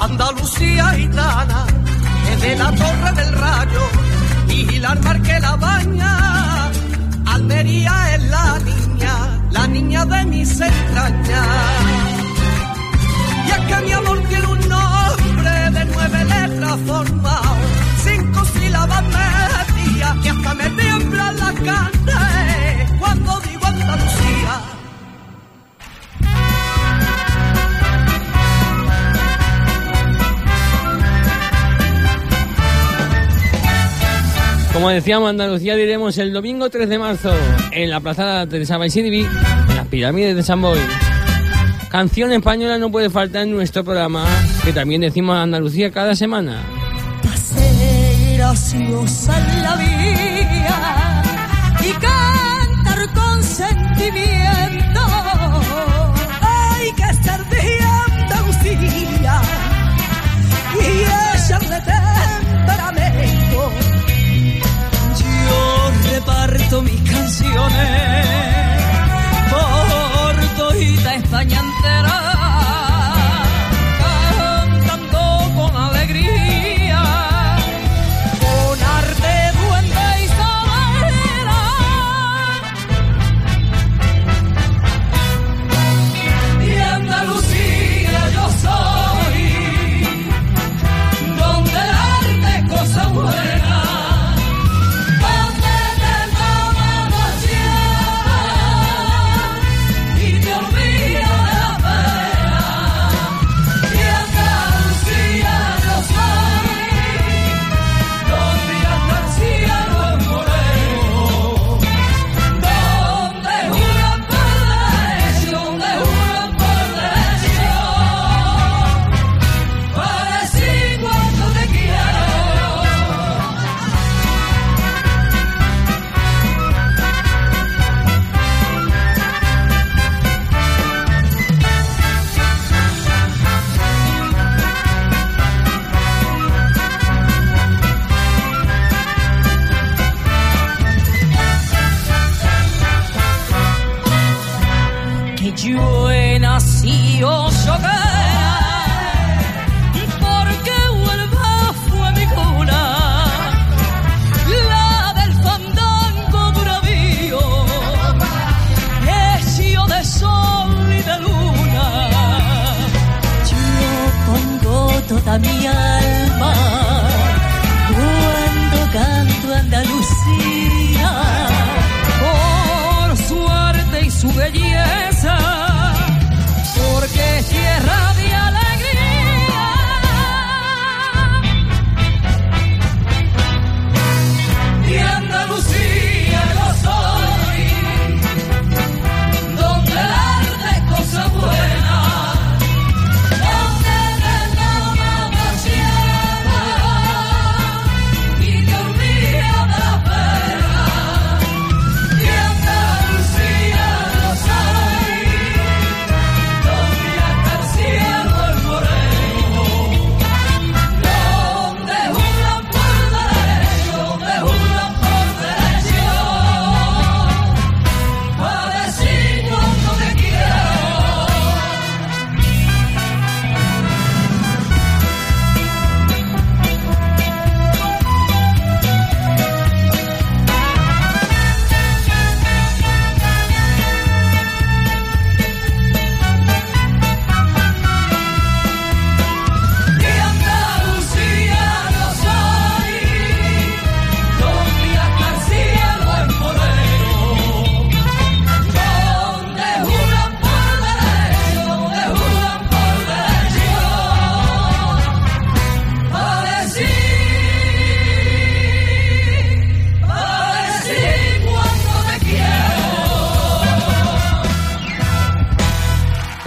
Andalucía 0.00 0.88
gitana, 0.90 1.66
es 2.32 2.40
de 2.42 2.56
la 2.56 2.70
Torre 2.72 3.12
del 3.12 3.32
Rayo, 3.32 3.84
la 4.80 4.94
mar 4.96 5.22
que 5.22 5.40
la 5.40 5.56
baña. 5.56 6.70
Almería 7.26 8.14
es 8.14 8.22
la 8.24 8.58
niña, 8.58 8.83
la 9.54 9.66
niña 9.68 10.04
de 10.04 10.24
mis 10.26 10.50
entrañas. 10.60 11.46
Y 13.46 13.50
es 13.56 13.60
que 13.68 13.76
mi 13.84 13.92
amor 13.92 14.18
tiene 14.28 14.46
un 14.46 14.68
nombre 14.68 15.54
de 15.76 15.84
nueve 15.92 16.24
letras 16.24 16.78
formado, 16.86 17.56
cinco 18.04 18.44
sílabas 18.54 19.04
metidas, 19.04 20.14
que 20.22 20.30
hasta 20.30 20.54
me 20.54 20.68
tiembla 20.70 21.32
la 21.32 21.52
carne 21.66 22.33
Como 34.74 34.90
decíamos, 34.90 35.30
Andalucía 35.30 35.76
diremos 35.76 36.18
el 36.18 36.32
domingo 36.32 36.68
3 36.68 36.88
de 36.88 36.98
marzo 36.98 37.32
en 37.70 37.90
la 37.90 38.00
plaza 38.00 38.44
de 38.44 38.66
Sabaisidibi, 38.66 39.20
en 39.20 39.76
las 39.76 39.86
pirámides 39.86 40.34
de 40.34 40.42
San 40.42 40.60
Boy. 40.60 40.80
Canción 41.88 42.32
española 42.32 42.76
no 42.76 42.90
puede 42.90 43.08
faltar 43.08 43.42
en 43.42 43.52
nuestro 43.52 43.84
programa, 43.84 44.26
que 44.64 44.72
también 44.72 45.00
decimos 45.00 45.36
Andalucía 45.36 45.92
cada 45.92 46.16
semana. 46.16 46.60
la 49.62 49.76
vía 49.76 51.22
y 51.80 51.92
cantar 51.92 53.14
con 53.14 53.42
sentimiento. 53.44 54.63
Reparto 66.64 66.82
mis 66.82 67.00
canciones. 67.10 68.26
Por 69.50 70.56
todita 70.56 71.14
España 71.14 71.60
entera 71.60 72.23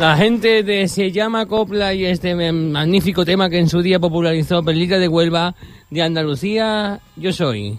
La 0.07 0.15
gente 0.15 0.63
de 0.63 0.87
Se 0.87 1.11
llama 1.11 1.47
Copla 1.47 1.93
y 1.93 2.05
este 2.05 2.33
magnífico 2.33 3.25
tema 3.25 3.49
que 3.49 3.59
en 3.59 3.67
su 3.67 3.81
día 3.81 3.99
popularizó 3.99 4.63
Perlita 4.63 4.99
de 4.99 5.09
Huelva 5.09 5.53
de 5.89 6.01
Andalucía, 6.01 7.01
yo 7.17 7.33
soy. 7.33 7.77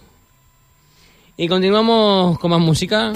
Y 1.39 1.49
continuamos 1.49 2.39
con 2.39 2.51
más 2.51 2.61
música. 2.61 3.14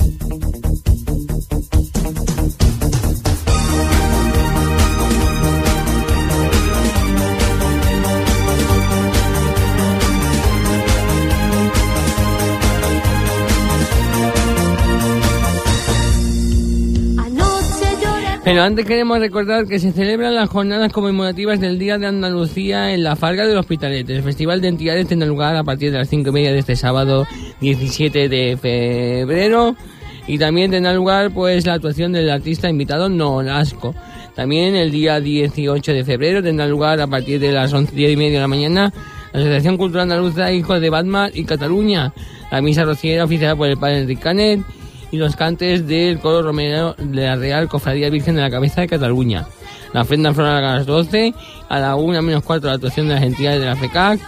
Pero 18.44 18.62
antes 18.62 18.84
queremos 18.86 19.20
recordar 19.20 19.66
que 19.66 19.78
se 19.78 19.92
celebran 19.92 20.34
las 20.34 20.48
jornadas 20.48 20.92
conmemorativas 20.92 21.60
del 21.60 21.78
Día 21.78 21.98
de 21.98 22.06
Andalucía 22.06 22.92
en 22.92 23.04
la 23.04 23.14
Farga 23.14 23.46
del 23.46 23.56
Hospitalet. 23.56 24.08
El 24.10 24.24
Festival 24.24 24.60
de 24.60 24.68
Entidades 24.68 25.06
tendrá 25.06 25.28
lugar 25.28 25.54
a 25.54 25.62
partir 25.62 25.92
de 25.92 25.98
las 25.98 26.08
cinco 26.08 26.30
y 26.30 26.32
media 26.32 26.52
de 26.52 26.58
este 26.58 26.74
sábado 26.74 27.24
17 27.60 28.28
de 28.28 28.58
febrero. 28.60 29.76
Y 30.26 30.38
también 30.38 30.72
tendrá 30.72 30.92
lugar 30.92 31.32
pues 31.32 31.66
la 31.66 31.74
actuación 31.74 32.12
del 32.12 32.30
artista 32.30 32.68
invitado 32.68 33.08
Nolasco. 33.08 33.94
También 34.34 34.74
el 34.74 34.90
día 34.90 35.20
18 35.20 35.92
de 35.92 36.04
febrero 36.04 36.42
tendrá 36.42 36.66
lugar 36.66 37.00
a 37.00 37.06
partir 37.06 37.38
de 37.38 37.52
las 37.52 37.72
11 37.72 37.94
10 37.94 38.12
y 38.12 38.16
media 38.16 38.34
de 38.34 38.40
la 38.40 38.48
mañana 38.48 38.92
la 39.32 39.40
Asociación 39.40 39.76
Cultural 39.78 40.02
Andaluza 40.02 40.52
Hijos 40.52 40.80
de 40.80 40.90
Batman 40.90 41.30
y 41.32 41.44
Cataluña. 41.44 42.12
La 42.50 42.60
misa 42.60 42.84
rociera 42.84 43.24
oficiada 43.24 43.56
por 43.56 43.68
el 43.68 43.78
padre 43.78 44.00
Enrique 44.00 44.20
Canet 44.20 44.60
y 45.12 45.18
los 45.18 45.36
cantes 45.36 45.86
del 45.86 46.18
coro 46.18 46.42
romero 46.42 46.94
de 46.98 47.24
la 47.26 47.36
Real 47.36 47.68
Cofradía 47.68 48.10
Virgen 48.10 48.34
de 48.34 48.40
la 48.42 48.50
Cabeza 48.50 48.80
de 48.80 48.88
Cataluña. 48.88 49.46
La 49.92 50.00
ofrenda 50.00 50.32
floral 50.34 50.64
a 50.64 50.74
las 50.76 50.86
12, 50.86 51.32
a 51.68 51.78
la 51.78 51.94
1 51.96 52.20
menos 52.22 52.42
4 52.42 52.68
la 52.68 52.74
actuación 52.74 53.06
de 53.08 53.14
las 53.14 53.22
entidades 53.22 53.60
de 53.60 53.66
la 53.66 53.76
FECAC, 53.76 54.18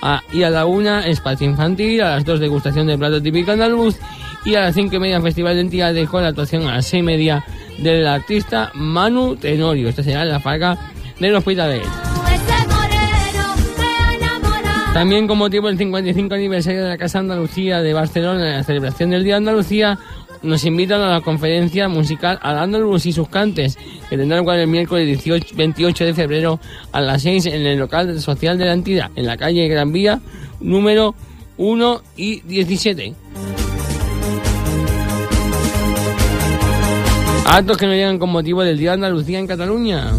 a- 0.00 0.22
y 0.32 0.44
a 0.44 0.50
la 0.50 0.64
1 0.64 1.00
espacio 1.00 1.46
infantil, 1.46 2.00
a 2.02 2.14
las 2.14 2.24
2 2.24 2.38
degustación 2.40 2.86
de 2.86 2.96
plato 2.96 3.20
típico 3.20 3.50
andaluz 3.50 3.96
y 4.44 4.54
a 4.54 4.60
las 4.62 4.74
5 4.76 4.94
y 4.94 4.98
media 5.00 5.20
festival 5.20 5.56
de 5.56 5.60
entidades 5.62 6.08
con 6.08 6.22
la 6.22 6.28
actuación 6.28 6.66
a 6.68 6.76
las 6.76 6.86
6 6.86 7.00
y 7.00 7.04
media 7.04 7.44
del 7.78 8.06
artista 8.06 8.70
Manu 8.74 9.34
Tenorio. 9.36 9.88
Esta 9.88 10.04
será 10.04 10.24
la 10.24 10.38
farga 10.38 10.78
del 11.18 11.34
Hospitalet. 11.34 11.82
También 14.94 15.28
con 15.28 15.38
motivo 15.38 15.68
del 15.68 15.78
55 15.78 16.34
aniversario 16.34 16.82
de 16.82 16.88
la 16.88 16.96
Casa 16.98 17.18
Andalucía 17.20 17.82
de 17.82 17.92
Barcelona 17.92 18.48
en 18.50 18.56
la 18.56 18.64
celebración 18.64 19.10
del 19.10 19.22
Día 19.22 19.34
de 19.34 19.38
Andalucía, 19.38 19.98
nos 20.42 20.64
invitan 20.64 21.00
a 21.00 21.10
la 21.10 21.20
conferencia 21.20 21.88
musical 21.88 22.38
Al 22.42 22.58
Andaluz 22.58 23.06
y 23.06 23.12
sus 23.12 23.28
cantes, 23.28 23.78
que 24.08 24.16
tendrá 24.16 24.38
lugar 24.38 24.58
el 24.58 24.66
miércoles 24.66 25.06
18 25.06 25.54
28 25.56 26.04
de 26.04 26.14
febrero 26.14 26.60
a 26.92 27.00
las 27.00 27.22
6 27.22 27.46
en 27.46 27.66
el 27.66 27.78
local 27.78 28.20
social 28.20 28.58
de 28.58 28.64
la 28.64 28.72
entidad, 28.72 29.10
en 29.16 29.26
la 29.26 29.36
calle 29.36 29.68
Gran 29.68 29.92
Vía, 29.92 30.20
número 30.60 31.14
1 31.56 32.02
y 32.16 32.40
17. 32.40 33.14
Actos 37.46 37.76
que 37.78 37.86
nos 37.86 37.94
llegan 37.94 38.18
con 38.18 38.30
motivo 38.30 38.62
del 38.62 38.78
Día 38.78 38.90
de 38.90 38.94
Andalucía 38.94 39.38
en 39.38 39.46
Cataluña. 39.46 40.12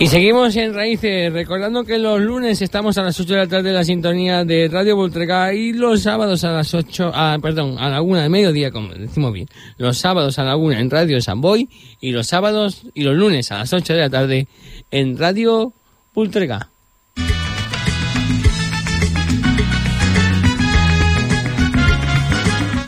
Y 0.00 0.06
seguimos 0.06 0.56
en 0.56 0.72
Raíces, 0.72 1.30
recordando 1.30 1.84
que 1.84 1.98
los 1.98 2.18
lunes 2.18 2.62
estamos 2.62 2.96
a 2.96 3.02
las 3.02 3.20
8 3.20 3.34
de 3.34 3.38
la 3.38 3.46
tarde 3.46 3.68
en 3.68 3.74
la 3.74 3.84
sintonía 3.84 4.46
de 4.46 4.66
Radio 4.72 4.96
Voltrega 4.96 5.52
y 5.52 5.74
los 5.74 6.00
sábados 6.00 6.42
a 6.42 6.52
las 6.52 6.72
8, 6.72 7.12
ah, 7.14 7.36
perdón, 7.42 7.76
a 7.78 7.90
la 7.90 8.00
1 8.00 8.22
de 8.22 8.28
mediodía, 8.30 8.70
como 8.70 8.94
decimos 8.94 9.30
bien, 9.30 9.46
los 9.76 9.98
sábados 9.98 10.38
a 10.38 10.44
la 10.44 10.56
1 10.56 10.78
en 10.78 10.88
Radio 10.88 11.20
Samboy 11.20 11.68
y 12.00 12.12
los 12.12 12.28
sábados 12.28 12.86
y 12.94 13.02
los 13.02 13.14
lunes 13.14 13.52
a 13.52 13.58
las 13.58 13.74
8 13.74 13.92
de 13.92 14.00
la 14.00 14.08
tarde 14.08 14.48
en 14.90 15.18
Radio 15.18 15.74
Voltrega. 16.14 16.70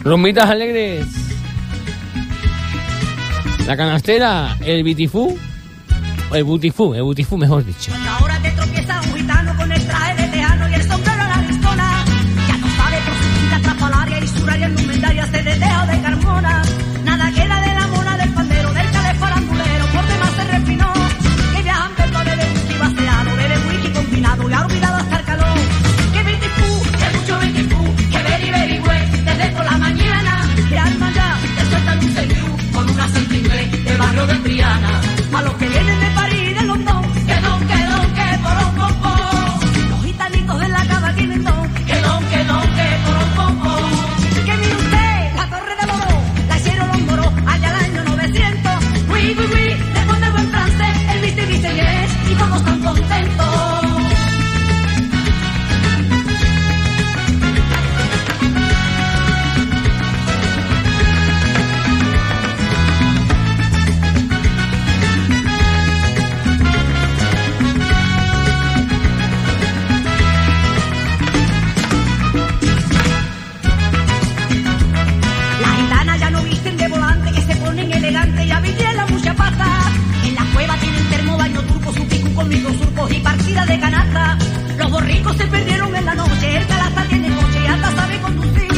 Rumbitas 0.02 0.48
alegres. 0.48 1.04
La 3.66 3.76
canastera, 3.76 4.56
el 4.64 4.82
bitifú, 4.82 5.38
el 6.34 6.44
butifú, 6.44 6.94
el 6.94 7.02
butifú 7.02 7.36
mejor 7.36 7.64
dicho. 7.64 7.92
Ahora 8.18 8.38
te 8.40 8.50
tropieza 8.52 9.00
un 9.00 9.14
gitano 9.14 9.56
con 9.56 9.70
el 9.70 9.86
traje 9.86 10.22
de 10.22 10.28
tejano 10.28 10.68
y 10.68 10.74
el 10.74 10.82
sombrero 10.82 11.22
a 11.22 11.28
la 11.28 11.42
listona. 11.42 12.04
Ya 12.48 12.56
no 12.56 12.66
sabe 12.76 12.96
por 13.06 13.14
su 13.14 13.40
pinta 13.40 13.60
trapalaria 13.62 14.18
y 14.18 14.28
su 14.28 14.46
área 14.48 14.68
indumentaria 14.68 15.26
de 15.26 15.42
dedeo 15.42 15.86
de 15.86 16.02
Carmona. 16.02 16.62
Nada 17.04 17.30
queda 17.32 17.60
de 17.60 17.74
la 17.74 17.86
mona 17.88 18.16
del 18.16 18.30
pandero, 18.32 18.72
del 18.72 18.90
chale 18.92 19.14
farandulero, 19.18 19.86
por 19.86 20.06
demás 20.06 20.30
se 20.36 20.44
refinó. 20.44 20.92
Que 21.54 21.62
viajante 21.62 22.06
no 22.08 22.18
bebe 22.24 22.44
whisky 22.52 22.78
vaciado, 22.78 23.36
bebe 23.36 23.58
whisky 23.68 23.92
combinado 23.92 24.50
y 24.50 24.52
ha 24.52 24.64
olvidado 24.64 24.96
hasta 24.96 25.18
el 25.18 25.24
calor. 25.24 25.58
Que 26.12 26.22
bitifú, 26.24 26.82
que 26.98 27.18
mucho 27.18 27.40
bitifú, 27.40 27.96
que 28.10 28.18
very 28.22 28.50
very 28.50 28.78
güey, 28.78 29.10
desde 29.24 29.50
por 29.56 29.64
la 29.64 29.78
mañana. 29.78 30.48
Que 30.68 30.78
alma 30.78 31.12
ya, 31.14 31.38
te 31.56 31.70
sueltan 31.70 31.98
un 31.98 32.14
señú 32.14 32.72
con 32.72 32.90
un 32.90 33.00
acento 33.00 33.34
inglés 33.34 33.84
de 33.84 33.96
barrio 33.96 34.26
de 34.26 34.34
Triana. 34.36 35.01
conmigo 82.52 82.84
surcos 82.84 83.12
y 83.12 83.20
partida 83.20 83.64
de 83.66 83.80
canasta. 83.80 84.38
Los 84.76 84.90
borricos 84.90 85.36
se 85.36 85.46
perdieron 85.46 85.94
en 85.94 86.04
la 86.04 86.14
noche, 86.14 86.56
el 86.56 86.66
calaza 86.66 87.02
tiene 87.08 87.28
coche, 87.28 87.60
y 87.62 87.66
hasta 87.66 87.96
sabe 87.96 88.20
conducir. 88.20 88.72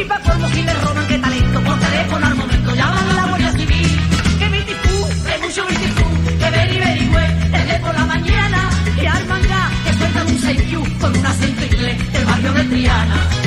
Y 0.00 0.04
pa' 0.04 0.20
colmo 0.20 0.48
si 0.48 0.62
le 0.62 0.74
roban, 0.74 1.06
qué 1.08 1.18
talento, 1.18 1.60
por 1.62 1.78
teléfono 1.80 2.26
al 2.26 2.34
momento 2.34 2.74
llaman 2.74 3.08
a 3.10 3.14
la 3.14 3.26
Guardia 3.26 3.52
Civil. 3.52 4.00
Que 4.38 4.48
mi 4.48 4.60
tifú, 4.62 5.06
es 5.34 5.40
mucho 5.42 5.66
mi 5.68 5.76
tifú, 5.76 6.04
que 6.38 6.50
ver 6.50 6.72
y 6.72 6.78
ver 6.78 7.50
desde 7.50 7.78
por 7.80 7.94
la 7.94 8.06
mañana. 8.06 8.70
Y 9.02 9.06
al 9.06 9.26
manga, 9.26 9.70
que 9.84 9.92
sueltan 9.92 10.26
un 10.26 10.38
6 10.38 10.62
con 11.00 11.18
un 11.18 11.26
acento 11.26 11.64
inglés 11.64 12.12
del 12.12 12.24
barrio 12.24 12.52
de 12.52 12.64
Triana. 12.64 13.43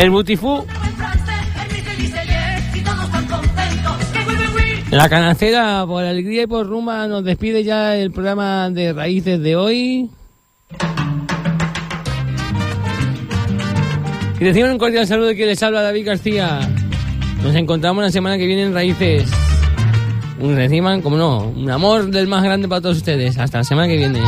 el 0.00 0.08
butifú, 0.10 0.64
la 4.90 5.08
canacera 5.10 5.84
por 5.86 6.02
alegría 6.02 6.44
y 6.44 6.46
por 6.46 6.66
rumba 6.66 7.06
nos 7.06 7.22
despide 7.22 7.62
ya 7.64 7.96
el 7.96 8.10
programa 8.10 8.70
de 8.70 8.94
raíces 8.94 9.40
de 9.42 9.56
hoy. 9.56 10.10
Y 14.40 14.44
decimos 14.44 14.70
un 14.70 14.78
cordial 14.78 15.06
saludo 15.06 15.34
que 15.34 15.44
les 15.44 15.62
habla 15.62 15.82
David 15.82 16.06
García. 16.06 16.60
Nos 17.42 17.54
encontramos 17.54 18.02
la 18.02 18.10
semana 18.10 18.38
que 18.38 18.46
viene 18.46 18.62
en 18.62 18.72
Raíces. 18.72 19.30
Un 20.40 20.56
Reciban, 20.56 21.02
como 21.02 21.18
no, 21.18 21.44
un 21.44 21.70
amor 21.70 22.10
del 22.10 22.26
más 22.26 22.42
grande 22.42 22.66
para 22.66 22.80
todos 22.80 22.96
ustedes. 22.96 23.36
Hasta 23.36 23.58
la 23.58 23.64
semana 23.64 23.86
que 23.86 23.98
viene. 23.98 24.20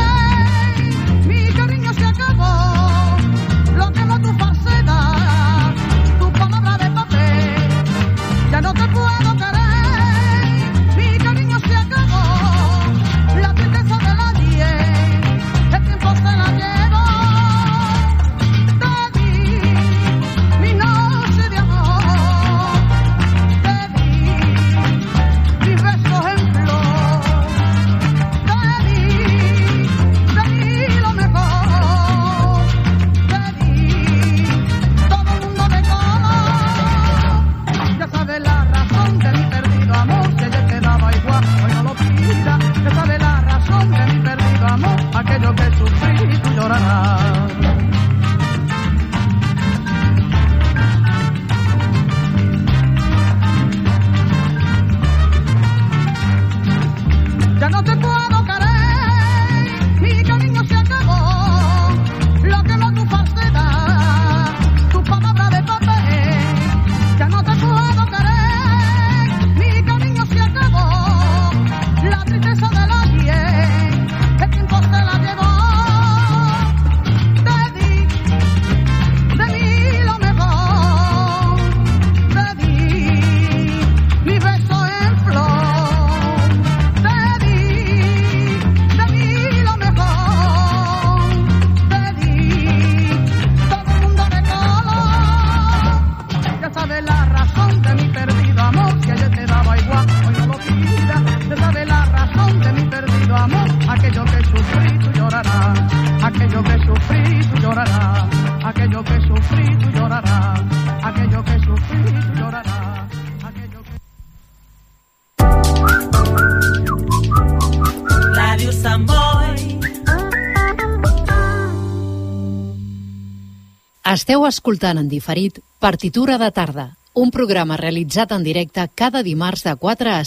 Esteu 124.23 124.45
escoltant 124.47 124.95
en 125.01 125.09
diferit 125.11 125.57
Partitura 125.83 126.37
de 126.39 126.47
tarda, 126.55 126.83
un 127.23 127.31
programa 127.35 127.75
realitzat 127.75 128.31
en 128.31 128.45
directe 128.45 128.85
cada 128.95 129.19
dimarts 129.27 129.65
de 129.67 129.73
4 129.81 130.13
a 130.13 130.21